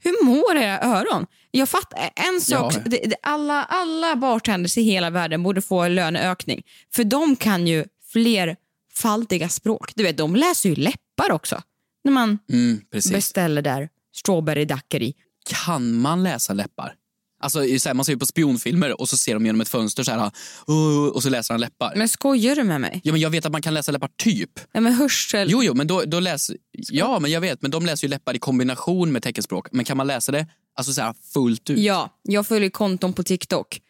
Hur 0.03 0.25
mår 0.25 0.56
era 0.58 0.80
öron? 0.82 1.25
Jag 1.51 1.69
fattar 1.69 2.10
en 2.15 2.41
sak. 2.41 2.73
Ja. 2.75 2.82
Det, 2.86 2.97
det, 2.97 3.15
alla, 3.21 3.63
alla 3.63 4.15
bartenders 4.15 4.77
i 4.77 4.82
hela 4.82 5.10
världen 5.10 5.43
borde 5.43 5.62
få 5.62 5.88
löneökning. 5.88 6.63
För 6.95 7.03
de 7.03 7.36
kan 7.36 7.67
ju 7.67 7.86
flerfaldiga 8.12 9.49
språk. 9.49 9.91
Du 9.95 10.03
vet, 10.03 10.17
de 10.17 10.36
läser 10.36 10.69
ju 10.69 10.75
läppar 10.75 11.32
också. 11.32 11.62
När 12.03 12.12
man 12.12 12.39
Mm, 12.49 12.82
beställer 12.91 13.62
där 13.62 13.89
strawberry 14.15 14.65
daiquiri. 14.65 15.13
Kan 15.49 15.93
man 15.93 16.23
läsa 16.23 16.53
läppar? 16.53 16.93
Alltså, 17.39 17.60
så 17.80 17.89
här, 17.89 17.93
man 17.93 18.06
ser 18.06 18.13
ju 18.13 18.19
på 18.19 18.26
spionfilmer 18.26 19.02
och 19.02 19.10
så 19.10 19.17
ser 19.17 19.34
de 19.34 19.45
genom 19.45 19.62
ett 19.62 19.69
fönster 19.69 20.04
så 20.04 20.12
här, 20.12 20.32
"Åh", 20.67 21.08
och 21.08 21.23
så 21.23 21.30
läser 21.30 21.54
han 21.54 21.62
läppar. 21.62 21.93
Men 21.95 22.10
skojar 22.10 22.56
du 22.56 22.63
med 22.63 22.82
mig? 22.82 23.02
Ja, 23.04 23.12
men 23.12 23.21
jag 23.21 23.30
vet 23.30 23.45
att 23.45 23.52
man 23.52 23.62
kan 23.62 23.73
läsa 23.73 23.91
läppar 23.91 24.10
typ. 24.17 24.52
Ja, 24.71 24.80
men 24.82 24.93
hörsel... 24.93 25.52
Jo, 25.52 25.63
jo, 25.63 25.73
men 25.73 25.88
då, 25.88 26.02
då 26.06 26.19
läser... 26.19 26.58
Ja, 26.71 27.19
men 27.19 27.32
jag 27.32 27.41
vet. 27.41 27.62
Men 27.62 27.71
de 27.71 27.86
läser 27.86 28.08
ju 28.08 28.10
läppar 28.10 28.36
i 28.36 28.39
kombination 28.39 29.12
med 29.12 29.23
teckenspråk. 29.23 29.67
Men 29.71 29.86
kan 29.86 29.97
man 29.97 30.08
läsa 30.08 30.32
det 30.32 30.47
alltså 30.76 30.93
så 30.93 31.02
här 31.02 31.15
fullt 31.34 31.69
ut? 31.69 31.80
Ja, 31.80 32.19
jag 32.23 32.47
följer 32.47 32.69
konton 32.69 33.13
på 33.13 33.23
TikTok 33.23 33.82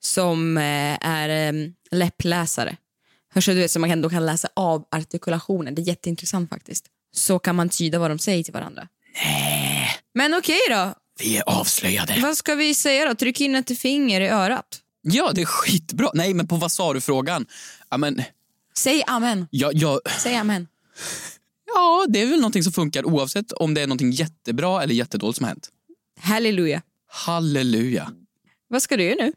som 0.00 0.56
eh, 0.58 1.06
är 1.06 1.52
eh, 1.54 1.70
läppläsare. 1.90 2.76
Hörs 3.34 3.46
du 3.46 3.54
vet, 3.54 3.70
så 3.70 3.80
man 3.80 3.90
kan, 3.90 4.02
då 4.02 4.10
kan 4.10 4.26
läsa 4.26 4.48
av 4.56 4.84
artikulationen. 4.90 5.74
Det 5.74 5.82
är 5.82 5.88
jätteintressant 5.88 6.50
faktiskt. 6.50 6.84
Så 7.12 7.38
kan 7.38 7.56
man 7.56 7.68
tyda 7.68 7.98
vad 7.98 8.10
de 8.10 8.18
säger 8.18 8.42
till 8.44 8.52
varandra. 8.52 8.88
Nej. 9.24 9.88
Men 10.14 10.34
okej 10.34 10.58
då. 10.70 10.94
Vi 11.18 11.36
är 11.36 11.42
avslöjade. 11.46 12.18
Vad 12.22 12.36
ska 12.36 12.54
vi 12.54 12.74
säga 12.74 13.04
då? 13.08 13.14
Tryck 13.14 13.40
in 13.40 13.54
ett 13.54 13.78
finger 13.78 14.20
i 14.20 14.28
örat. 14.28 14.80
Ja, 15.02 15.32
det 15.34 15.40
är 15.40 15.46
skitbra. 15.46 16.10
Nej, 16.14 16.34
men 16.34 16.48
på 16.48 16.56
vad 16.56 16.72
sa 16.72 16.92
du-frågan? 16.92 17.46
Ja, 17.90 17.96
men... 17.96 18.22
Säg 18.76 19.02
amen. 19.06 19.46
Ja, 19.50 19.70
ja, 19.74 20.00
Säg 20.18 20.36
amen. 20.36 20.68
ja, 21.74 22.06
det 22.08 22.22
är 22.22 22.26
väl 22.26 22.40
någonting 22.40 22.62
som 22.62 22.72
funkar 22.72 23.04
oavsett 23.06 23.52
om 23.52 23.74
det 23.74 23.80
är 23.80 23.86
någonting 23.86 24.10
jättebra 24.10 24.82
eller 24.82 24.94
jättedåligt 24.94 25.36
som 25.36 25.44
har 25.44 25.48
hänt. 25.48 25.68
Halleluja. 26.20 26.82
Halleluja. 27.08 28.10
Vad 28.68 28.82
ska 28.82 28.96
du 28.96 29.02
göra 29.04 29.24
nu? 29.24 29.32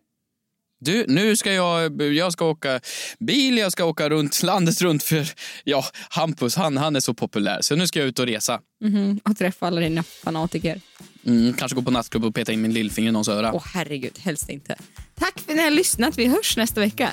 Du, 0.79 1.05
nu 1.07 1.35
ska 1.35 1.53
jag, 1.53 2.01
jag 2.01 2.33
ska 2.33 2.45
åka 2.45 2.79
bil, 3.19 3.57
jag 3.57 3.71
ska 3.71 3.85
åka 3.85 4.09
runt 4.09 4.43
landet 4.43 4.81
runt 4.81 5.03
för 5.03 5.27
ja, 5.63 5.85
Hampus, 6.09 6.55
han, 6.55 6.77
han 6.77 6.95
är 6.95 6.99
så 6.99 7.13
populär. 7.13 7.61
Så 7.61 7.75
nu 7.75 7.87
ska 7.87 7.99
jag 7.99 8.07
ut 8.07 8.19
och 8.19 8.25
resa. 8.25 8.59
Mhm, 8.83 9.19
Och 9.23 9.37
träffa 9.37 9.67
alla 9.67 9.81
dina 9.81 10.03
fanatiker. 10.03 10.81
Mm, 11.27 11.53
kanske 11.53 11.75
gå 11.75 11.81
på 11.81 11.91
nattklubb 11.91 12.25
och 12.25 12.35
peta 12.35 12.51
in 12.51 12.61
min 12.61 12.73
lillfinger 12.73 13.09
i 13.09 13.11
någons 13.11 13.27
öra. 13.27 13.53
Åh 13.53 13.63
herregud, 13.73 14.19
helst 14.19 14.49
inte. 14.49 14.75
Tack 15.19 15.39
för 15.39 15.51
att 15.51 15.57
ni 15.57 15.63
har 15.63 15.71
lyssnat. 15.71 16.17
Vi 16.17 16.27
hörs 16.27 16.57
nästa 16.57 16.79
vecka. 16.79 17.09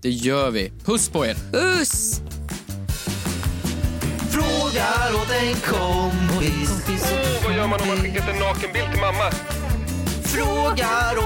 Det 0.00 0.10
gör 0.10 0.50
vi. 0.50 0.72
Puss 0.84 1.08
på 1.08 1.26
er. 1.26 1.36
Puss! 1.52 2.20
Frågar 4.30 5.14
åt 5.14 5.30
en 5.30 5.54
kompis. 5.54 6.70
Åh, 6.88 7.44
vad 7.44 7.56
gör 7.56 7.66
man 7.66 7.80
om 7.80 7.88
man 7.88 7.96
skickat 7.96 8.28
en 8.28 8.38
nakenbild 8.38 8.90
till 8.92 9.00
mamma? 9.00 9.30
Frågar. 10.24 11.25